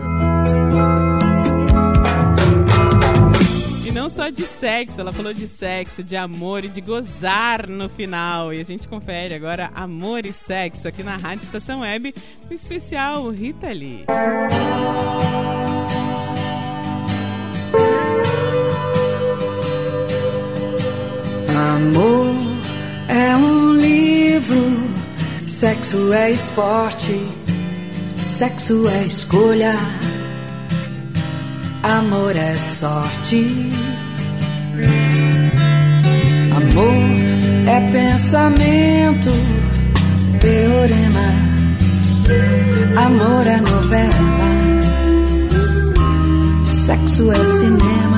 E 3.87 3.91
não 3.91 4.11
só 4.11 4.29
de 4.29 4.43
sexo, 4.43 5.01
ela 5.01 5.13
falou 5.13 5.33
de 5.33 5.49
sexo, 5.49 6.03
de 6.03 6.15
amor 6.15 6.65
e 6.65 6.69
de 6.69 6.83
gozar 6.83 7.67
no 7.67 7.89
final. 7.89 8.53
E 8.53 8.61
a 8.61 8.65
gente 8.65 8.87
confere 8.87 9.33
agora 9.35 9.71
Amor 9.75 10.27
e 10.27 10.33
Sexo 10.35 10.87
aqui 10.87 11.03
na 11.03 11.17
Rádio 11.17 11.45
Estação 11.45 11.81
Web, 11.81 12.15
no 12.47 12.53
especial 12.55 13.31
Rita 13.31 13.73
Lee. 13.73 14.05
Amor 21.79 22.35
é 23.07 23.37
um 23.37 23.73
livro, 23.77 24.63
sexo 25.47 26.13
é 26.13 26.33
esporte, 26.33 27.25
sexo 28.17 28.89
é 28.89 29.05
escolha, 29.05 29.77
amor 31.85 32.35
é 32.35 32.57
sorte. 32.57 33.71
Amor 36.57 36.95
é 37.69 37.81
pensamento, 37.93 39.31
teorema, 40.41 41.31
amor 43.07 43.47
é 43.47 43.61
novela, 43.61 44.49
sexo 46.65 47.31
é 47.31 47.45
cinema. 47.45 48.18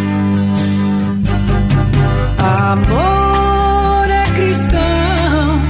Amor 2.43 4.09
é 4.09 4.23
cristão, 4.33 5.61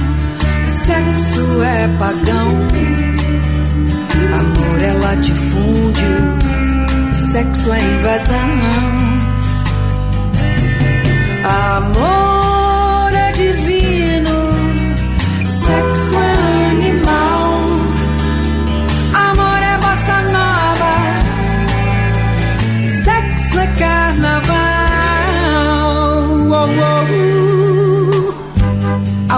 sexo 0.70 1.62
é 1.62 1.88
pagão. 1.98 2.48
Amor 4.40 4.82
é 4.82 4.92
latifúndio, 5.04 6.16
sexo 7.12 7.72
é 7.72 7.78
invasão. 7.78 8.48
Amor 11.44 12.41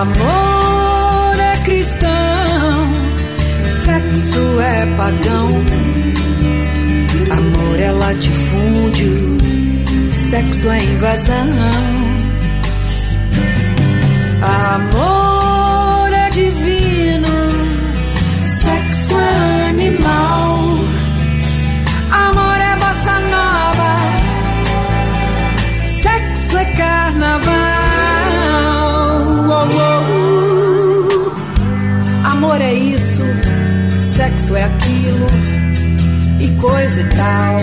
Amor 0.00 1.40
é 1.40 1.56
cristão, 1.64 2.92
sexo 3.66 4.60
é 4.60 4.86
pagão. 4.96 5.48
Amor 7.32 7.80
é 7.80 7.90
latifúndio, 7.90 9.38
sexo 10.12 10.70
é 10.70 10.84
invasão. 10.84 12.07
Sexo 34.48 34.56
é 34.56 34.64
aquilo, 34.64 35.26
e 36.40 36.48
coisa 36.60 37.00
e 37.00 37.08
tal, 37.14 37.56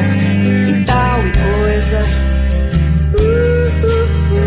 e 0.69 0.85
tal 0.85 1.25
e 1.25 1.31
coisa. 1.31 2.03
Uh, 3.13 3.69
uh, 3.85 4.05
uh. 4.35 4.45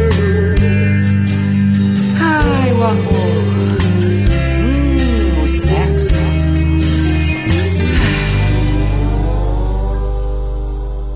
Ai, 2.21 2.73
o 2.73 2.85
amor, 2.85 3.79
hum, 4.61 5.43
o 5.43 5.49
sexo. 5.49 6.15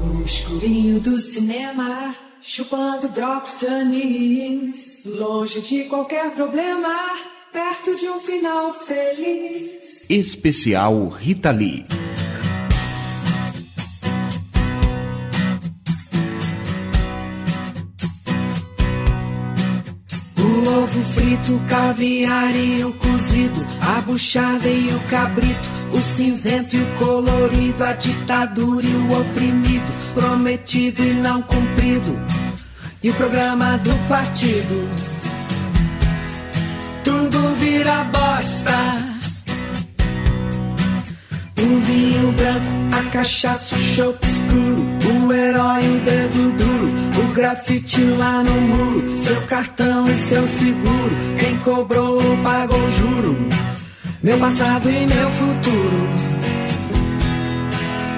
No 0.00 0.24
escurinho 0.24 1.00
do 1.00 1.20
cinema, 1.20 2.14
chupando 2.40 3.08
drops 3.08 3.58
de 3.60 3.66
anis. 3.66 5.02
Longe 5.04 5.60
de 5.60 5.84
qualquer 5.84 6.30
problema, 6.32 7.16
perto 7.52 7.96
de 7.96 8.08
um 8.08 8.20
final 8.20 8.72
feliz. 8.72 9.81
Especial 10.12 11.08
Rita 11.08 11.50
Lee. 11.50 11.86
O 20.36 20.68
ovo 20.68 21.02
frito, 21.02 21.56
o 21.56 21.60
caviar 21.60 22.54
e 22.54 22.84
o 22.84 22.92
cozido, 22.92 23.66
a 23.80 24.02
buchada 24.02 24.68
e 24.68 24.94
o 24.94 25.00
cabrito, 25.08 25.70
o 25.92 25.98
cinzento 25.98 26.76
e 26.76 26.82
o 26.82 26.86
colorido, 26.98 27.82
a 27.82 27.94
ditadura 27.94 28.86
e 28.86 28.94
o 28.94 29.18
oprimido, 29.18 30.12
prometido 30.12 31.02
e 31.02 31.14
não 31.14 31.40
cumprido, 31.40 32.20
e 33.02 33.08
o 33.08 33.14
programa 33.14 33.78
do 33.78 33.94
partido. 34.10 34.90
Tudo 37.02 37.56
vira 37.56 38.04
bosta. 38.04 39.11
O 41.62 41.78
vinho 41.78 42.32
branco, 42.32 42.66
a 42.98 43.10
cachaça, 43.10 43.76
o 43.76 43.78
chope 43.78 44.26
escuro, 44.26 44.84
o 45.26 45.32
herói, 45.32 45.86
o 45.86 46.00
dedo 46.00 46.52
duro, 46.52 46.92
o 47.22 47.32
grafite 47.32 48.02
lá 48.18 48.42
no 48.42 48.60
muro, 48.62 49.16
seu 49.16 49.40
cartão 49.42 50.10
e 50.10 50.16
seu 50.16 50.46
seguro, 50.48 51.16
quem 51.38 51.56
cobrou 51.58 52.20
pagou 52.42 52.90
juro, 52.90 53.48
meu 54.24 54.36
passado 54.38 54.90
e 54.90 55.06
meu 55.06 55.30
futuro. 55.30 56.08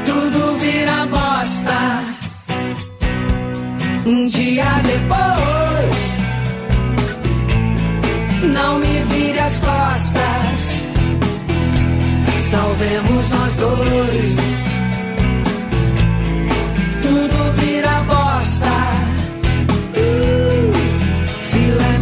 Tudo 0.06 0.58
vira 0.58 1.06
bosta. 1.06 2.02
Um 4.06 4.26
dia 4.26 4.64
depois, 4.84 6.18
não 8.54 8.78
me 8.78 9.00
vire 9.10 9.38
as 9.38 9.58
costas. 9.58 10.83
Salvemos 12.54 13.30
nós 13.30 13.56
dois. 13.56 14.66
Tudo 17.02 17.52
vira 17.56 18.00
bosta. 18.02 18.70
Uh, 19.96 20.72
filé 21.50 21.98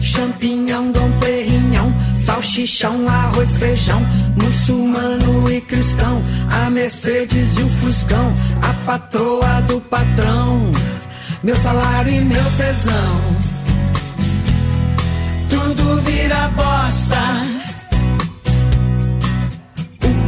champignon, 0.00 0.92
dom 0.92 1.10
perignon, 1.18 1.92
salchichão, 2.14 3.08
arroz, 3.08 3.56
feijão, 3.56 4.00
muçulmano 4.36 5.50
e 5.50 5.60
cristão, 5.60 6.22
a 6.48 6.70
Mercedes 6.70 7.56
e 7.58 7.62
o 7.62 7.68
Fuscão, 7.68 8.32
a 8.62 8.72
patroa 8.86 9.62
do 9.62 9.80
patrão, 9.80 10.70
meu 11.42 11.56
salário 11.56 12.12
e 12.12 12.20
meu 12.20 12.44
tesão. 12.56 13.20
Tudo 15.48 16.00
vira 16.02 16.48
bosta 16.50 17.61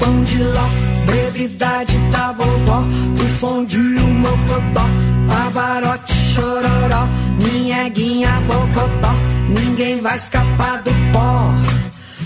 pão 0.04 0.22
de 0.24 0.42
ló, 0.42 0.68
brevidade 1.06 1.96
da 2.12 2.32
vovó, 2.32 2.80
o 2.80 3.28
fondue, 3.38 3.96
o 3.98 4.06
mocotó, 4.06 4.86
pavarote, 5.26 6.12
chororó, 6.12 7.08
minha 7.42 7.88
guinha, 7.88 8.30
bocotó, 8.46 9.12
ninguém 9.48 10.00
vai 10.00 10.16
escapar 10.16 10.82
do 10.82 10.90
pó, 11.12 11.54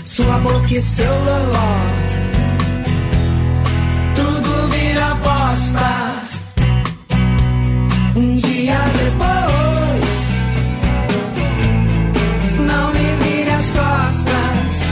sua 0.03 0.37
boca 0.39 0.73
e 0.73 0.81
seu 0.81 1.13
loló. 1.25 1.69
Tudo 4.15 4.67
vira 4.69 5.15
bosta, 5.15 6.13
um 8.15 8.35
dia 8.35 8.79
depois, 9.03 10.39
não 12.59 12.91
me 12.91 13.15
vire 13.23 13.51
as 13.51 13.69
costas. 13.69 14.89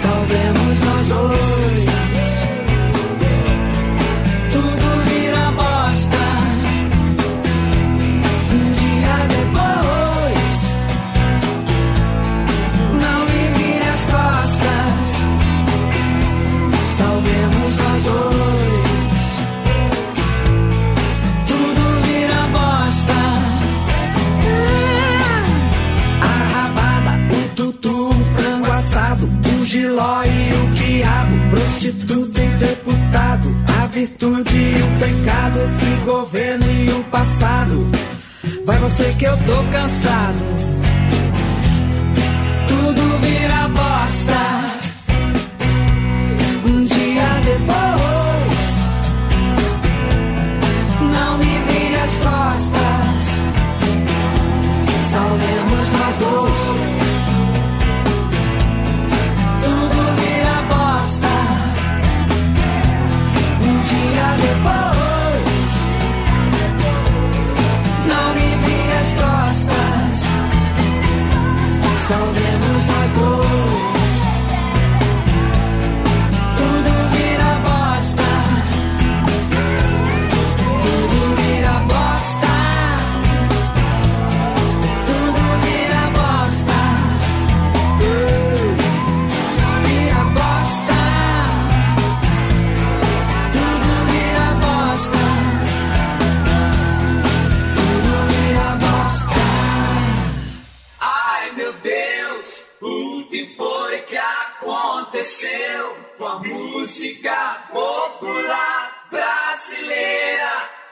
Salvemos 0.00 0.57
nós 0.84 1.08
dois. 1.08 1.47
Virtude 33.98 34.54
e 34.54 34.80
o 34.80 34.98
pecado, 35.00 35.60
esse 35.60 35.86
governo 36.04 36.64
e 36.70 36.90
o 36.92 37.04
passado. 37.04 37.90
Vai 38.64 38.78
você 38.78 39.12
que 39.14 39.24
eu 39.24 39.36
tô 39.38 39.72
cansado. 39.72 40.77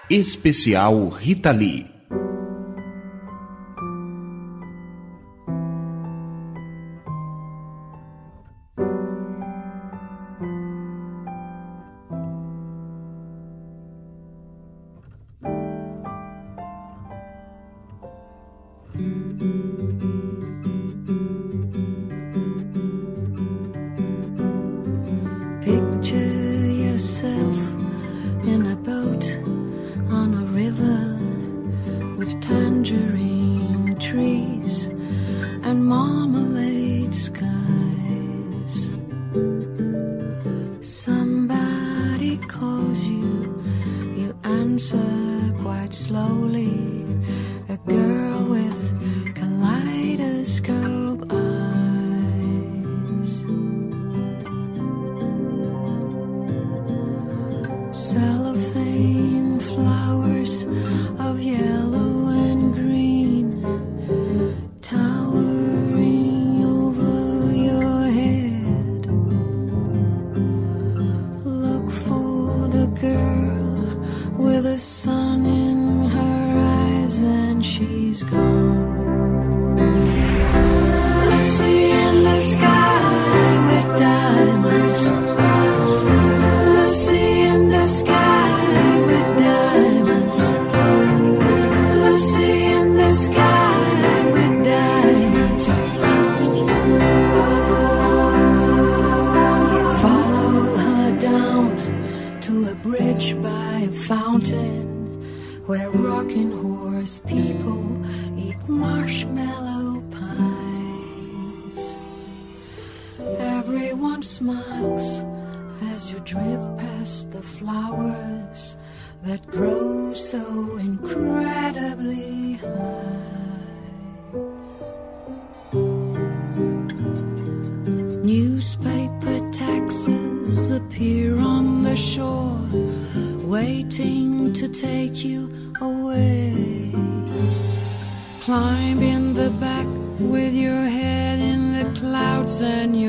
Especial 0.09 1.11
Rita 1.11 1.53
Lee. 1.53 1.96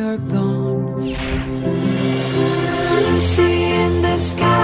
are 0.07 0.17
gone. 0.17 1.15
Lucy 3.05 3.63
in 3.83 4.01
the 4.01 4.17
sky. 4.17 4.56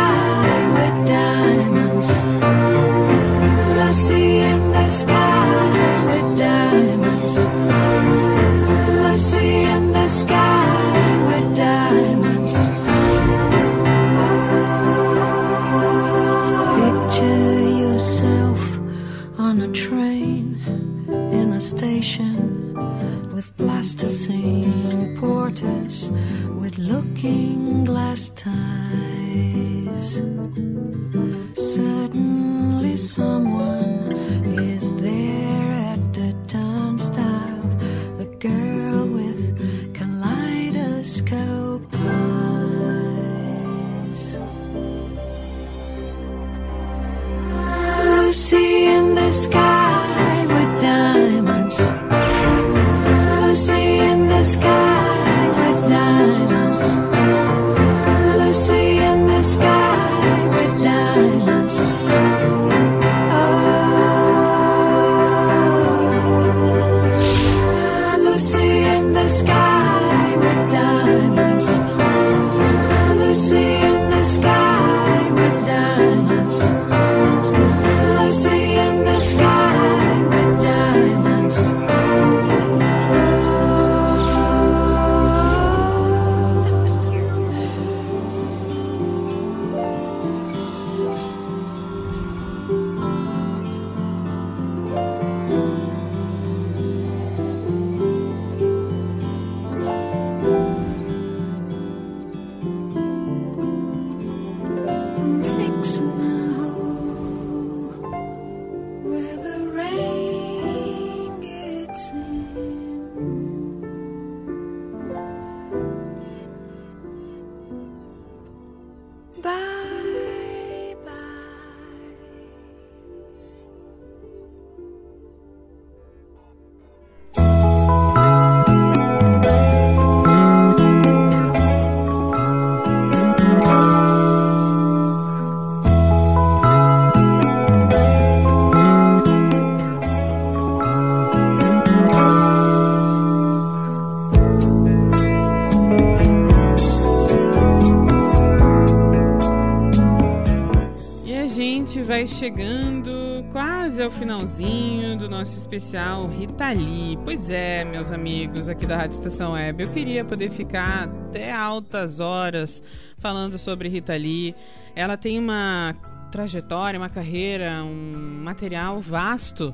chegando 152.44 153.46
quase 153.54 154.04
ao 154.04 154.12
finalzinho 154.12 155.18
do 155.18 155.30
nosso 155.30 155.58
especial 155.58 156.28
Rita 156.28 156.74
Lee. 156.74 157.18
Pois 157.24 157.50
é, 157.50 157.86
meus 157.86 158.12
amigos 158.12 158.68
aqui 158.68 158.86
da 158.86 158.98
Rádio 158.98 159.16
Estação 159.16 159.54
Web, 159.54 159.82
eu 159.82 159.90
queria 159.90 160.26
poder 160.26 160.52
ficar 160.52 161.08
até 161.08 161.54
altas 161.54 162.20
horas 162.20 162.84
falando 163.18 163.58
sobre 163.58 163.88
Rita 163.88 164.14
Lee. 164.18 164.54
Ela 164.94 165.16
tem 165.16 165.40
uma 165.40 165.96
trajetória, 166.34 167.00
uma 167.00 167.08
carreira, 167.08 167.82
um 167.82 168.42
material 168.44 169.00
vasto 169.00 169.74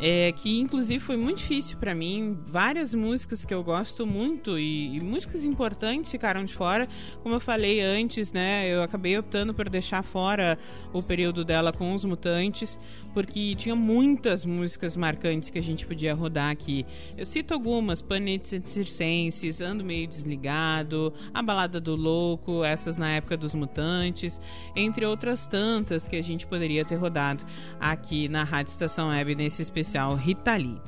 é, 0.00 0.32
que 0.32 0.58
inclusive 0.58 1.02
foi 1.02 1.16
muito 1.16 1.38
difícil 1.38 1.76
para 1.78 1.94
mim. 1.94 2.38
Várias 2.46 2.94
músicas 2.94 3.44
que 3.44 3.52
eu 3.52 3.64
gosto 3.64 4.06
muito 4.06 4.58
e, 4.58 4.96
e, 4.96 5.00
músicas 5.00 5.44
importantes 5.44 6.10
ficaram 6.10 6.44
de 6.44 6.54
fora. 6.54 6.88
Como 7.22 7.34
eu 7.34 7.40
falei 7.40 7.80
antes, 7.80 8.32
né, 8.32 8.68
eu 8.68 8.82
acabei 8.82 9.18
optando 9.18 9.52
por 9.52 9.68
deixar 9.68 10.02
fora 10.02 10.58
o 10.92 11.02
período 11.02 11.44
dela 11.44 11.72
com 11.72 11.92
os 11.94 12.04
Mutantes, 12.04 12.78
porque 13.12 13.54
tinha 13.56 13.74
muitas 13.74 14.44
músicas 14.44 14.96
marcantes 14.96 15.50
que 15.50 15.58
a 15.58 15.62
gente 15.62 15.86
podia 15.86 16.14
rodar 16.14 16.50
aqui. 16.50 16.86
Eu 17.16 17.26
cito 17.26 17.52
algumas: 17.52 18.00
Panetes 18.00 18.62
Circenses, 18.70 19.60
Ando 19.60 19.84
Meio 19.84 20.06
Desligado, 20.06 21.12
A 21.34 21.42
Balada 21.42 21.80
do 21.80 21.96
Louco, 21.96 22.62
essas 22.62 22.96
na 22.96 23.10
época 23.10 23.36
dos 23.36 23.54
Mutantes, 23.54 24.40
entre 24.76 25.04
outras 25.04 25.46
tantas 25.46 26.06
que 26.06 26.14
a 26.14 26.22
gente 26.22 26.46
poderia 26.46 26.84
ter 26.84 26.96
rodado 26.96 27.44
aqui 27.80 28.28
na 28.28 28.44
Rádio 28.44 28.70
Estação 28.70 29.08
Web 29.08 29.34
nesse 29.34 29.62
especial 29.62 29.87
Rita 30.14 30.56
Lee. 30.56 30.80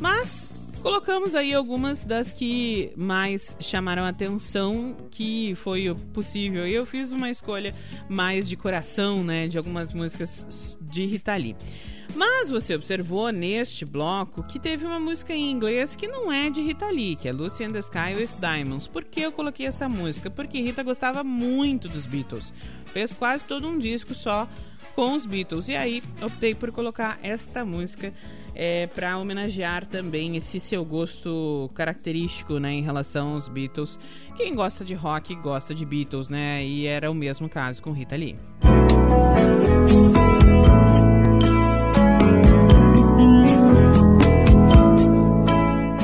Mas 0.00 0.50
colocamos 0.82 1.34
aí 1.34 1.54
algumas 1.54 2.02
das 2.02 2.32
que 2.32 2.92
mais 2.96 3.56
chamaram 3.60 4.04
atenção, 4.04 4.96
que 5.10 5.54
foi 5.56 5.94
possível. 6.12 6.66
E 6.66 6.74
eu 6.74 6.84
fiz 6.84 7.12
uma 7.12 7.30
escolha 7.30 7.74
mais 8.08 8.48
de 8.48 8.56
coração, 8.56 9.22
né, 9.22 9.46
de 9.46 9.56
algumas 9.56 9.94
músicas 9.94 10.76
de 10.80 11.06
Rita 11.06 11.34
Lee. 11.36 11.56
Mas 12.14 12.50
você 12.50 12.74
observou 12.74 13.30
neste 13.30 13.84
bloco 13.84 14.42
que 14.42 14.58
teve 14.58 14.84
uma 14.84 15.00
música 15.00 15.32
em 15.32 15.50
inglês 15.50 15.96
que 15.96 16.06
não 16.06 16.30
é 16.30 16.50
de 16.50 16.60
Rita 16.60 16.90
Lee, 16.90 17.16
que 17.16 17.26
é 17.26 17.32
Lucy 17.32 17.64
and 17.64 17.70
the 17.70 17.78
Sky 17.78 18.14
with 18.14 18.28
Diamonds. 18.38 18.86
Por 18.86 19.04
que 19.04 19.22
eu 19.22 19.32
coloquei 19.32 19.66
essa 19.66 19.88
música? 19.88 20.28
Porque 20.28 20.60
Rita 20.60 20.82
gostava 20.82 21.24
muito 21.24 21.88
dos 21.88 22.04
Beatles. 22.04 22.52
Fez 22.86 23.14
quase 23.14 23.44
todo 23.46 23.66
um 23.66 23.78
disco 23.78 24.14
só 24.14 24.46
com 24.94 25.14
os 25.14 25.24
Beatles. 25.24 25.68
E 25.68 25.76
aí 25.76 26.02
optei 26.20 26.54
por 26.54 26.70
colocar 26.70 27.18
esta 27.22 27.64
música 27.64 28.12
é, 28.54 28.86
para 28.86 29.16
homenagear 29.18 29.86
também 29.86 30.36
esse 30.36 30.60
seu 30.60 30.84
gosto 30.84 31.70
característico 31.74 32.58
né, 32.58 32.72
em 32.72 32.82
relação 32.82 33.34
aos 33.34 33.48
Beatles. 33.48 33.98
Quem 34.36 34.54
gosta 34.54 34.84
de 34.84 34.94
rock 34.94 35.34
gosta 35.36 35.74
de 35.74 35.84
Beatles, 35.84 36.28
né? 36.28 36.64
E 36.64 36.86
era 36.86 37.10
o 37.10 37.14
mesmo 37.14 37.48
caso 37.48 37.82
com 37.82 37.92
Rita 37.92 38.16
Lee. 38.16 38.36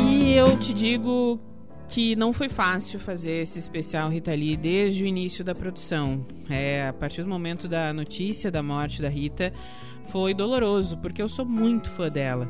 E 0.01 0.33
eu 0.33 0.59
te 0.59 0.73
digo 0.73 1.41
que 1.89 2.15
não 2.15 2.33
foi 2.33 2.49
fácil 2.49 3.01
fazer 3.01 3.43
esse 3.43 3.59
especial 3.59 4.11
Rita 4.11 4.35
Lee 4.35 4.57
desde 4.57 5.03
o 5.03 5.07
início 5.07 5.43
da 5.43 5.55
produção. 5.55 6.25
É, 6.49 6.87
a 6.87 6.93
partir 6.93 7.23
do 7.23 7.29
momento 7.29 7.66
da 7.66 7.93
notícia 7.93 8.51
da 8.51 8.62
morte 8.62 9.01
da 9.01 9.09
Rita, 9.09 9.53
foi 10.10 10.35
doloroso, 10.35 10.97
porque 10.98 11.22
eu 11.22 11.28
sou 11.28 11.44
muito 11.44 11.90
fã 11.90 12.09
dela. 12.09 12.48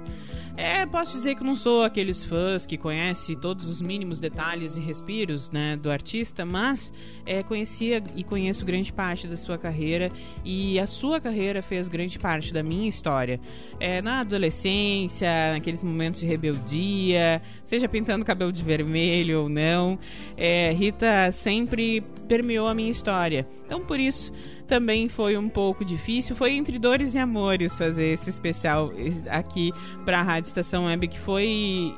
É, 0.61 0.85
posso 0.85 1.13
dizer 1.13 1.37
que 1.37 1.45
não 1.45 1.55
sou 1.55 1.85
aqueles 1.85 2.25
fãs 2.25 2.67
que 2.67 2.77
conhece 2.77 3.37
todos 3.37 3.69
os 3.69 3.81
mínimos 3.81 4.19
detalhes 4.19 4.77
e 4.77 4.81
respiros 4.81 5.49
né, 5.53 5.77
do 5.77 5.89
artista, 5.89 6.45
mas 6.45 6.93
é, 7.25 7.45
conhecia 7.45 8.03
e 8.17 8.25
conheço 8.25 8.67
grande 8.67 8.93
parte 8.93 9.29
da 9.29 9.37
sua 9.37 9.57
carreira 9.57 10.09
e 10.45 10.81
a 10.81 10.87
sua 10.89 11.21
carreira 11.21 11.63
fez 11.63 11.87
grande 11.87 12.19
parte 12.19 12.53
da 12.53 12.61
minha 12.61 12.89
história. 12.89 13.39
É, 13.79 14.03
na 14.03 14.19
adolescência, 14.19 15.29
naqueles 15.53 15.81
momentos 15.81 16.23
de 16.23 16.27
rebeldia, 16.27 17.41
seja 17.65 17.89
pintando 17.89 18.25
cabelo 18.25 18.51
de 18.51 18.65
vermelho 18.65 19.43
ou 19.43 19.49
não, 19.49 19.97
é, 20.37 20.73
Rita 20.73 21.31
sempre 21.31 22.01
permeou 22.27 22.67
a 22.67 22.75
minha 22.75 22.91
história. 22.91 23.47
Então, 23.65 23.81
por 23.85 24.01
isso 24.01 24.33
também 24.69 25.09
foi 25.09 25.37
um 25.37 25.49
pouco 25.49 25.85
difícil. 25.85 26.37
Foi 26.37 26.53
entre 26.53 26.79
dores 26.79 27.15
e 27.15 27.19
amores 27.19 27.77
fazer 27.77 28.13
esse 28.13 28.31
especial 28.31 28.93
aqui 29.31 29.73
para 30.05 30.21
a 30.21 30.23
Rádio 30.23 30.49
Estação 30.49 30.85
Web, 30.85 31.09
que 31.09 31.19
foi 31.19 31.97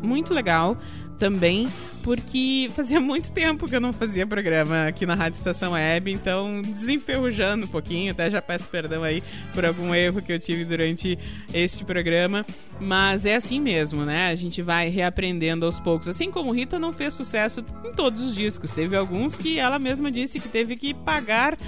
muito 0.00 0.32
legal 0.32 0.76
também, 1.18 1.68
porque 2.02 2.70
fazia 2.74 3.00
muito 3.00 3.32
tempo 3.32 3.68
que 3.68 3.76
eu 3.76 3.80
não 3.80 3.92
fazia 3.92 4.26
programa 4.26 4.86
aqui 4.86 5.04
na 5.04 5.14
Rádio 5.14 5.38
Estação 5.38 5.72
Web, 5.72 6.10
então 6.10 6.62
desenferrujando 6.62 7.66
um 7.66 7.68
pouquinho, 7.68 8.12
até 8.12 8.30
já 8.30 8.40
peço 8.40 8.64
perdão 8.68 9.02
aí 9.02 9.22
por 9.52 9.64
algum 9.64 9.94
erro 9.94 10.22
que 10.22 10.32
eu 10.32 10.38
tive 10.38 10.64
durante 10.64 11.18
este 11.52 11.84
programa, 11.84 12.46
mas 12.80 13.26
é 13.26 13.34
assim 13.34 13.60
mesmo, 13.60 14.04
né? 14.04 14.28
A 14.28 14.34
gente 14.34 14.62
vai 14.62 14.88
reaprendendo 14.88 15.66
aos 15.66 15.80
poucos. 15.80 16.08
Assim 16.08 16.30
como 16.30 16.52
Rita 16.52 16.78
não 16.78 16.92
fez 16.92 17.14
sucesso 17.14 17.64
em 17.84 17.92
todos 17.92 18.22
os 18.22 18.34
discos, 18.34 18.70
teve 18.70 18.96
alguns 18.96 19.36
que 19.36 19.58
ela 19.58 19.78
mesma 19.78 20.10
disse 20.10 20.40
que 20.40 20.48
teve 20.48 20.76
que 20.76 20.94
pagar 20.94 21.58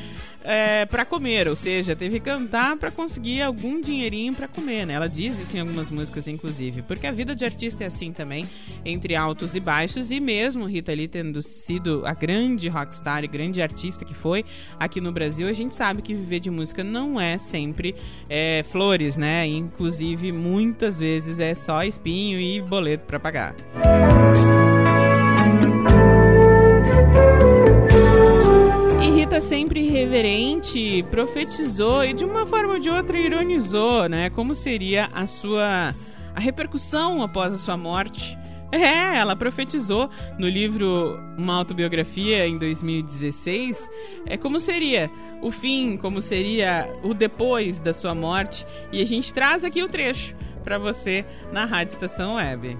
é, 0.42 0.86
para 0.86 1.04
comer, 1.04 1.48
ou 1.48 1.56
seja, 1.56 1.94
teve 1.94 2.18
que 2.18 2.24
cantar 2.24 2.76
para 2.76 2.90
conseguir 2.90 3.42
algum 3.42 3.80
dinheirinho 3.80 4.34
para 4.34 4.48
comer, 4.48 4.86
né? 4.86 4.94
Ela 4.94 5.08
diz 5.08 5.38
isso 5.38 5.56
em 5.56 5.60
algumas 5.60 5.90
músicas, 5.90 6.26
inclusive, 6.28 6.82
porque 6.82 7.06
a 7.06 7.12
vida 7.12 7.34
de 7.34 7.44
artista 7.44 7.84
é 7.84 7.86
assim 7.86 8.12
também, 8.12 8.48
entre 8.84 9.14
altos 9.14 9.39
e 9.40 9.60
baixos, 9.60 10.10
e 10.10 10.20
mesmo 10.20 10.66
Rita 10.66 10.92
Lee 10.92 11.08
tendo 11.08 11.40
sido 11.42 12.02
a 12.04 12.12
grande 12.12 12.68
rockstar 12.68 13.24
e 13.24 13.26
grande 13.26 13.62
artista 13.62 14.04
que 14.04 14.14
foi 14.14 14.44
aqui 14.78 15.00
no 15.00 15.10
Brasil, 15.10 15.48
a 15.48 15.52
gente 15.52 15.74
sabe 15.74 16.02
que 16.02 16.14
viver 16.14 16.40
de 16.40 16.50
música 16.50 16.84
não 16.84 17.18
é 17.18 17.38
sempre 17.38 17.94
é, 18.28 18.62
flores, 18.70 19.16
né? 19.16 19.46
Inclusive, 19.46 20.30
muitas 20.30 21.00
vezes 21.00 21.40
é 21.40 21.54
só 21.54 21.82
espinho 21.82 22.38
e 22.38 22.60
boleto 22.60 23.06
para 23.06 23.18
pagar. 23.18 23.54
Rita 29.30 29.40
sempre 29.40 29.80
irreverente, 29.80 31.02
profetizou 31.10 32.04
e 32.04 32.12
de 32.12 32.24
uma 32.24 32.44
forma 32.46 32.74
ou 32.74 32.78
de 32.80 32.90
outra 32.90 33.18
ironizou, 33.18 34.08
né? 34.08 34.28
Como 34.28 34.54
seria 34.54 35.08
a 35.12 35.26
sua 35.26 35.94
a 36.34 36.40
repercussão 36.40 37.22
após 37.22 37.52
a 37.52 37.58
sua 37.58 37.76
morte. 37.76 38.36
É, 38.72 39.16
ela 39.16 39.34
profetizou 39.34 40.08
no 40.38 40.48
livro 40.48 41.18
Uma 41.36 41.56
Autobiografia 41.56 42.46
em 42.46 42.56
2016, 42.56 43.90
é 44.26 44.36
como 44.36 44.60
seria 44.60 45.10
o 45.42 45.50
fim, 45.50 45.96
como 45.96 46.20
seria 46.20 46.88
o 47.02 47.12
depois 47.12 47.80
da 47.80 47.92
sua 47.92 48.14
morte, 48.14 48.64
e 48.92 49.02
a 49.02 49.06
gente 49.06 49.34
traz 49.34 49.64
aqui 49.64 49.82
o 49.82 49.88
trecho 49.88 50.36
para 50.62 50.78
você 50.78 51.24
na 51.52 51.64
Rádio 51.64 51.94
Estação 51.94 52.34
Web. 52.34 52.78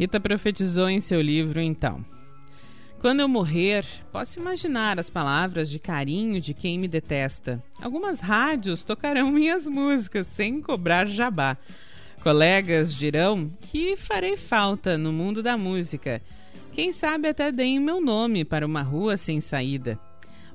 Rita 0.00 0.18
profetizou 0.18 0.88
em 0.88 0.98
seu 0.98 1.20
livro 1.20 1.60
então: 1.60 2.02
Quando 3.00 3.20
eu 3.20 3.28
morrer, 3.28 3.84
posso 4.10 4.40
imaginar 4.40 4.98
as 4.98 5.10
palavras 5.10 5.68
de 5.68 5.78
carinho 5.78 6.40
de 6.40 6.54
quem 6.54 6.78
me 6.78 6.88
detesta. 6.88 7.62
Algumas 7.82 8.18
rádios 8.18 8.82
tocarão 8.82 9.28
minhas 9.30 9.66
músicas 9.66 10.26
sem 10.26 10.62
cobrar 10.62 11.06
jabá. 11.06 11.54
Colegas 12.22 12.94
dirão 12.94 13.50
que 13.70 13.94
farei 13.94 14.38
falta 14.38 14.96
no 14.96 15.12
mundo 15.12 15.42
da 15.42 15.58
música. 15.58 16.22
Quem 16.72 16.92
sabe 16.92 17.28
até 17.28 17.52
deem 17.52 17.78
meu 17.78 18.00
nome 18.00 18.42
para 18.42 18.64
uma 18.64 18.80
rua 18.80 19.18
sem 19.18 19.38
saída. 19.38 19.98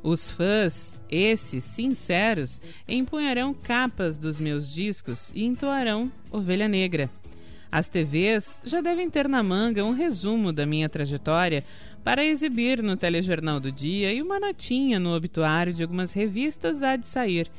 Os 0.02 0.32
fãs, 0.32 1.00
esses 1.08 1.64
sinceros, 1.64 2.60
empunharão 2.88 3.54
capas 3.54 4.18
dos 4.18 4.40
meus 4.40 4.68
discos 4.68 5.32
e 5.36 5.46
entoarão 5.46 6.12
Ovelha 6.32 6.68
Negra. 6.68 7.12
As 7.76 7.90
TVs 7.90 8.62
já 8.64 8.80
devem 8.80 9.10
ter 9.10 9.28
na 9.28 9.44
manga 9.44 9.84
um 9.84 9.92
resumo 9.92 10.54
da 10.54 10.66
minha 10.66 10.88
trajetória 10.88 11.62
para 12.06 12.24
exibir 12.24 12.82
no 12.82 12.96
telejornal 12.96 13.60
do 13.60 13.70
dia 13.70 14.14
e 14.14 14.22
uma 14.22 14.40
notinha 14.40 14.98
no 14.98 15.14
obituário 15.14 15.74
de 15.74 15.84
algumas 15.84 16.14
revistas 16.14 16.82
há 16.82 16.96
de 16.96 17.06
sair. 17.06 17.52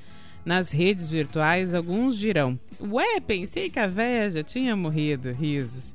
Nas 0.43 0.71
redes 0.71 1.11
virtuais, 1.11 1.75
alguns 1.75 2.17
dirão: 2.17 2.59
Ué, 2.81 3.21
pensei 3.21 3.69
que 3.69 3.79
a 3.79 3.87
véia 3.87 4.31
já 4.31 4.43
tinha 4.43 4.75
morrido. 4.75 5.33
Risos. 5.33 5.95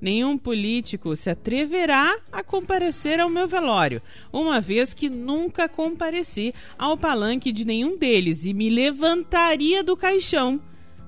Nenhum 0.00 0.36
político 0.36 1.14
se 1.14 1.30
atreverá 1.30 2.18
a 2.32 2.42
comparecer 2.42 3.20
ao 3.20 3.30
meu 3.30 3.46
velório, 3.46 4.02
uma 4.32 4.60
vez 4.60 4.92
que 4.92 5.08
nunca 5.08 5.68
compareci 5.68 6.52
ao 6.76 6.96
palanque 6.96 7.52
de 7.52 7.64
nenhum 7.64 7.96
deles 7.96 8.44
e 8.44 8.52
me 8.52 8.68
levantaria 8.68 9.84
do 9.84 9.96
caixão 9.96 10.60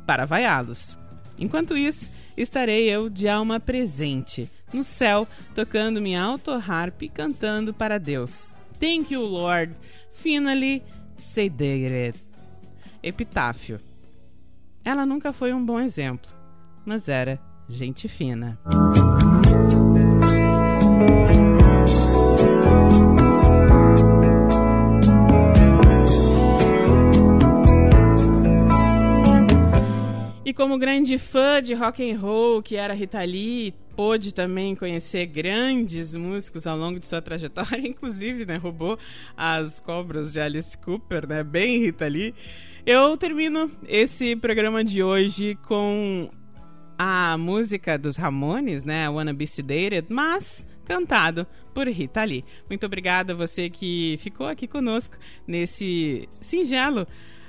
para 0.07 0.25
vaiá-los. 0.25 1.02
Enquanto 1.43 1.77
isso, 1.77 2.09
estarei 2.37 2.89
eu 2.89 3.11
de 3.11 3.29
alma 3.29 3.59
presente, 3.59 4.49
no 4.73 4.85
céu, 4.85 5.27
tocando 5.57 6.01
minha 6.01 6.23
auto-harp 6.23 7.03
e 7.03 7.09
cantando 7.09 7.75
para 7.75 7.99
Deus. 7.99 8.49
Thank 8.79 9.13
you, 9.13 9.23
Lord. 9.23 9.75
Finally, 10.13 10.85
say 11.17 11.47
it. 11.47 12.25
Epitáfio. 13.03 13.81
Ela 14.85 15.05
nunca 15.05 15.33
foi 15.33 15.53
um 15.53 15.65
bom 15.65 15.81
exemplo, 15.81 16.31
mas 16.87 17.09
era 17.09 17.41
gente 17.69 18.07
fina. 18.07 18.57
E 30.53 30.55
como 30.55 30.77
grande 30.77 31.17
fã 31.17 31.63
de 31.63 31.73
rock 31.73 32.13
and 32.13 32.19
roll 32.19 32.63
que 32.63 32.77
era 32.77 32.93
Rita 32.93 33.25
Lee, 33.25 33.73
pôde 33.97 34.35
também 34.35 34.77
conhecer 34.77 35.25
grandes 35.25 36.15
músicos 36.15 36.67
ao 36.67 36.77
longo 36.77 37.01
de 37.01 37.07
sua 37.07 37.23
trajetória, 37.23 37.81
inclusive, 37.89 38.45
né, 38.45 38.57
roubou 38.57 38.99
as 39.35 39.81
cobras 39.81 40.31
de 40.31 40.39
Alice 40.39 40.77
Cooper, 40.77 41.27
né, 41.27 41.43
bem 41.43 41.79
Rita 41.79 42.07
Lee. 42.07 42.35
Eu 42.85 43.17
termino 43.17 43.71
esse 43.89 44.37
programa 44.37 44.85
de 44.85 45.03
hoje 45.03 45.59
com 45.67 46.29
a 46.99 47.39
música 47.39 47.97
dos 47.97 48.17
Ramones, 48.17 48.85
né, 48.85 49.09
Wanna 49.09 49.33
Be 49.33 49.47
Sedated, 49.47 50.09
mas 50.11 50.67
cantado 50.85 51.47
por 51.73 51.89
Rita 51.89 52.23
Lee. 52.25 52.45
Muito 52.69 52.85
obrigada 52.85 53.33
a 53.33 53.37
você 53.37 53.71
que 53.71 54.19
ficou 54.21 54.47
aqui 54.47 54.69
conosco 54.69 55.17
nesse 55.47 56.29
singelo 56.43 57.07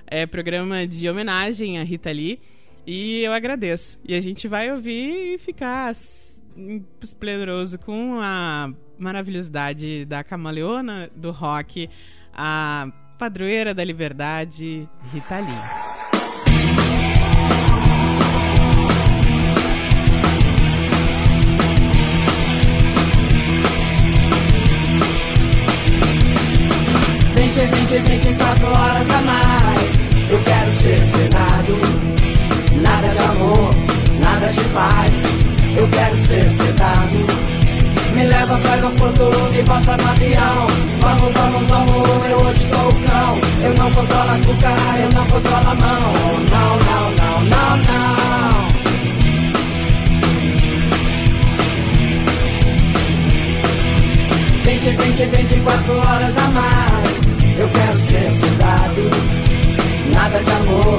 é, 0.07 0.25
programa 0.25 0.87
de 0.87 1.09
homenagem 1.09 1.79
a 1.79 1.83
Rita 1.83 2.09
Lee. 2.09 2.39
E 2.85 3.21
eu 3.21 3.31
agradeço. 3.31 3.99
E 4.03 4.13
a 4.13 4.21
gente 4.21 4.47
vai 4.47 4.71
ouvir 4.71 5.35
e 5.35 5.37
ficar 5.37 5.95
esplendoroso 7.01 7.79
com 7.79 8.19
a 8.21 8.71
maravilhosidade 8.97 10.05
da 10.05 10.23
camaleona 10.23 11.09
do 11.15 11.31
rock, 11.31 11.89
a 12.33 12.91
padroeira 13.17 13.73
da 13.73 13.83
liberdade, 13.83 14.87
Rita 15.11 15.39
Lee. 15.39 15.93
Vinte, 27.33 28.09
vinte, 28.09 28.31
e 28.31 28.35
quatro 28.35 28.67
horas 28.67 29.09
a 29.11 29.21
mais. 29.21 30.31
Eu 30.31 30.43
quero 30.43 30.69
ser 30.69 31.03
senado. 31.03 32.32
Nada 32.83 33.07
de 33.07 33.17
amor, 33.31 33.69
nada 34.19 34.47
de 34.51 34.63
paz. 34.75 35.13
Eu 35.75 35.87
quero 35.89 36.17
ser 36.17 36.49
sedado. 36.51 37.25
Me 38.13 38.23
leva 38.25 38.57
para 38.57 38.69
o 38.69 38.73
aeroporto, 38.73 39.31
me 39.51 39.63
bota 39.63 39.97
no 39.97 40.09
avião. 40.09 40.67
Vamos, 41.01 41.33
vamos, 41.33 41.63
vamos, 41.67 42.25
eu 42.29 42.37
hoje 42.37 42.67
tô 42.67 42.77
o 42.77 42.93
cão. 43.07 43.39
Eu 43.63 43.73
não 43.73 43.91
controlo 43.91 44.31
a 44.31 44.37
cuca, 44.45 44.73
eu 45.01 45.09
não 45.11 45.25
controlo 45.25 45.67
a 45.67 45.75
mão. 45.75 46.13
Não, 46.53 46.71
não, 46.87 47.05
não, 47.19 47.37
não, 47.53 47.77
não. 47.77 48.03
Vinte, 54.63 54.89
vinte, 54.97 55.25
vinte 55.35 55.53
e 55.53 55.59
quatro 55.61 55.93
horas 55.97 56.37
a 56.37 56.47
mais. 56.49 57.21
Eu 57.57 57.69
quero 57.69 57.97
ser 57.97 58.31
sedado. 58.31 59.09
Nada 60.13 60.43
de 60.43 60.51
amor, 60.51 60.97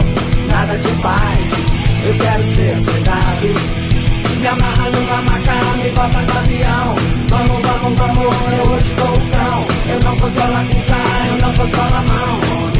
nada 0.54 0.78
de 0.78 0.88
paz. 1.02 1.50
Eu 2.06 2.14
quero 2.14 2.42
ser 2.42 2.76
sedado. 2.76 3.84
Me 4.40 4.46
amarra 4.46 4.90
numa 4.90 5.22
maca, 5.22 5.54
me 5.82 5.90
bota 5.92 6.20
no 6.20 6.38
avião 6.38 6.94
Vamos, 7.28 7.66
vamos, 7.66 7.98
vamos, 7.98 8.34
eu 8.58 8.72
hoje 8.72 8.94
tô 8.94 9.04
o 9.04 9.30
cão 9.30 9.64
Eu 9.88 10.00
não 10.00 10.16
controlo 10.18 10.56
a 10.56 10.64
cuca, 10.64 11.00
eu 11.30 11.36
não 11.40 11.54
controlo 11.54 11.94
a 11.94 12.02
mão 12.02 12.73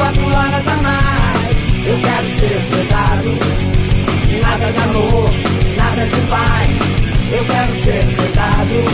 24 0.00 0.24
horas 0.26 0.66
a 0.66 0.76
mais. 0.82 1.50
Eu 1.86 2.00
quero 2.00 2.26
ser 2.26 2.60
sedado, 2.62 3.38
nada 4.42 4.72
de 4.72 4.78
amor, 4.78 5.30
nada 5.76 6.06
de 6.06 6.20
paz. 6.22 6.78
Eu 7.32 7.44
quero 7.44 7.72
ser 7.72 8.06
sedado. 8.06 8.84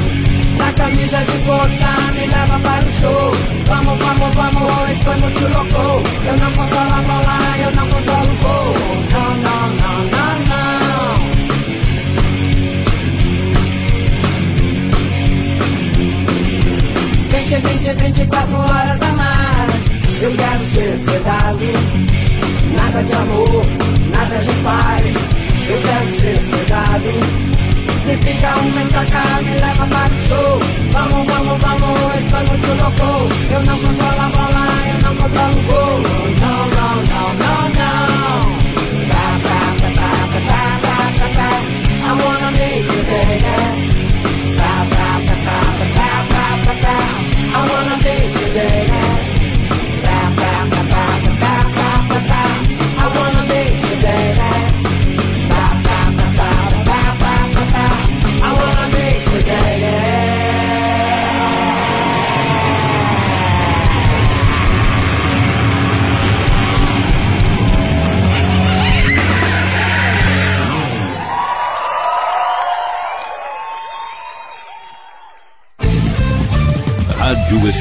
Na 0.59 0.73
camisa 0.73 1.19
de 1.19 1.39
força 1.47 1.89
me 2.12 2.27
leva 2.27 2.59
para 2.59 2.85
o 2.85 2.91
show. 2.91 3.31
Vamos, 3.69 3.99
vamos, 3.99 4.35
vamos, 4.35 4.91
espanho 4.91 5.31
te 5.31 5.45
louco. 5.45 6.03
Eu 6.27 6.37
não 6.39 6.53
controlo 6.53 6.93
a 6.93 7.03
bola, 7.03 7.39
eu 7.59 7.70
não 7.77 7.87
controlo 7.89 8.33
o 8.33 8.37
gol. 8.43 8.74
Não, 9.12 9.31
não, 9.37 9.69
não, 9.77 9.99
não, 10.12 10.35
não. 10.51 11.16
Vinte, 17.31 17.57
vinte, 17.59 17.93
vinte 18.03 18.23
e 18.23 18.27
quatro 18.27 18.57
horas 18.57 19.01
a 19.03 19.12
mais. 19.12 19.35
Eu 20.20 20.34
quero 20.36 20.62
ser 20.62 20.97
sedado. 20.97 21.66
Nada 22.74 23.02
de 23.02 23.12
amor, 23.12 23.66
nada 24.12 24.38
de 24.38 24.52
paz. 24.62 25.36
Eu 25.68 25.80
quero 25.82 26.10
ser 26.10 26.40
sedado 26.40 27.10
Me 28.06 28.16
fica 28.18 28.56
uma 28.56 28.80
estaca, 28.80 29.43
me 29.43 29.55
leva 29.59 29.86
para 29.86 30.14
o 30.14 30.18
show 30.28 30.60
Vamos, 30.93 31.26
vamos, 31.26 31.59
vamos, 31.60 32.14
estou 32.16 32.38
muito 32.47 32.68
louco 32.80 33.34
Eu 33.51 33.62
não 33.64 33.76
controlo 33.76 34.20
a 34.20 34.28
bola, 34.28 34.66
eu 34.86 34.98
não 35.02 35.16
controlo 35.16 35.59
o 35.59 35.62
gol 35.62 36.02
Não, 36.40 36.60
não, 36.76 36.94
não, 37.10 37.28
não, 37.43 37.62
não 37.74 38.36
Ba, 39.09 39.26
ba, 39.43 39.59
ba, 39.80 39.90
ba, 39.97 40.10
ba, 40.30 40.60
ba, 40.82 40.97
ba, 41.18 41.28
ba. 41.34 41.51
I 41.98 42.14
wanna 42.22 42.51
meet 42.52 42.86
you, 42.86 43.02
baby 43.10 43.59
Ba, 44.56 44.70
ba, 44.93 45.06
ba, 45.26 45.34
ba, 45.47 45.59
ba, 45.97 46.10
ba, 46.30 46.44
ba, 46.64 46.74
ba. 46.80 46.97
I 47.55 47.68
wanna 47.70 47.97
meet 48.05 48.34
you, 48.40 48.48
baby 48.55 49.06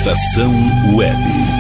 Estação 0.06 0.54
Web. 0.96 1.55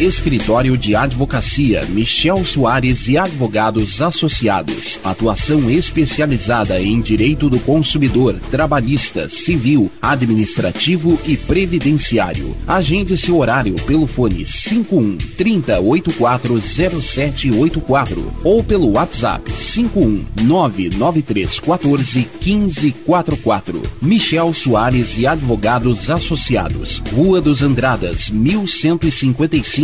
Escritório 0.00 0.76
de 0.76 0.96
Advocacia 0.96 1.84
Michel 1.86 2.44
Soares 2.44 3.06
e 3.06 3.16
Advogados 3.16 4.02
Associados. 4.02 4.98
Atuação 5.04 5.70
especializada 5.70 6.82
em 6.82 7.00
direito 7.00 7.48
do 7.48 7.60
consumidor, 7.60 8.34
trabalhista, 8.50 9.28
civil, 9.28 9.88
administrativo 10.02 11.16
e 11.24 11.36
previdenciário. 11.36 12.56
Agende 12.66 13.16
seu 13.16 13.38
horário 13.38 13.76
pelo 13.86 14.08
fone 14.08 14.44
51 14.44 15.16
30840784 15.38 18.18
ou 18.42 18.64
pelo 18.64 18.94
WhatsApp 18.94 19.48
51 19.48 20.24
99314 20.42 22.28
1544. 22.44 23.80
Michel 24.02 24.52
Soares 24.52 25.16
e 25.18 25.26
Advogados 25.26 26.10
Associados. 26.10 27.00
Rua 27.12 27.40
dos 27.40 27.62
Andradas, 27.62 28.28
1155 28.28 29.83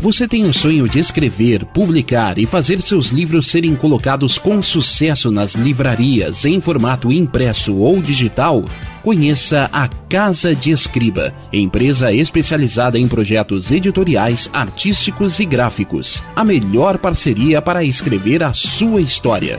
Você 0.00 0.28
tem 0.28 0.44
o 0.44 0.54
sonho 0.54 0.88
de 0.88 1.00
escrever, 1.00 1.64
publicar 1.64 2.38
e 2.38 2.46
fazer 2.46 2.80
seus 2.80 3.08
livros 3.08 3.48
serem 3.48 3.74
colocados 3.74 4.38
com 4.38 4.62
sucesso 4.62 5.32
nas 5.32 5.56
livrarias 5.56 6.44
em 6.44 6.60
formato 6.60 7.10
impresso 7.10 7.74
ou 7.74 8.00
digital? 8.00 8.64
Conheça 9.02 9.68
a 9.72 9.88
Casa 9.88 10.54
de 10.54 10.70
Escriba, 10.70 11.34
empresa 11.52 12.12
especializada 12.12 12.96
em 12.96 13.08
projetos 13.08 13.72
editoriais, 13.72 14.48
artísticos 14.52 15.40
e 15.40 15.44
gráficos. 15.44 16.22
A 16.36 16.44
melhor 16.44 16.98
parceria 16.98 17.60
para 17.60 17.82
escrever 17.82 18.44
a 18.44 18.52
sua 18.52 19.00
história. 19.00 19.58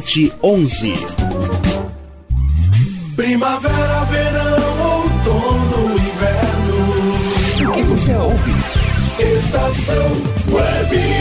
11. 0.41 0.93
Primavera, 3.15 4.03
verão, 4.05 5.03
outono, 5.03 5.95
inverno. 5.95 7.69
O 7.69 7.73
que 7.73 7.83
você 7.83 8.13
ouve? 8.15 8.51
Estação 9.19 10.11
Web. 10.51 11.20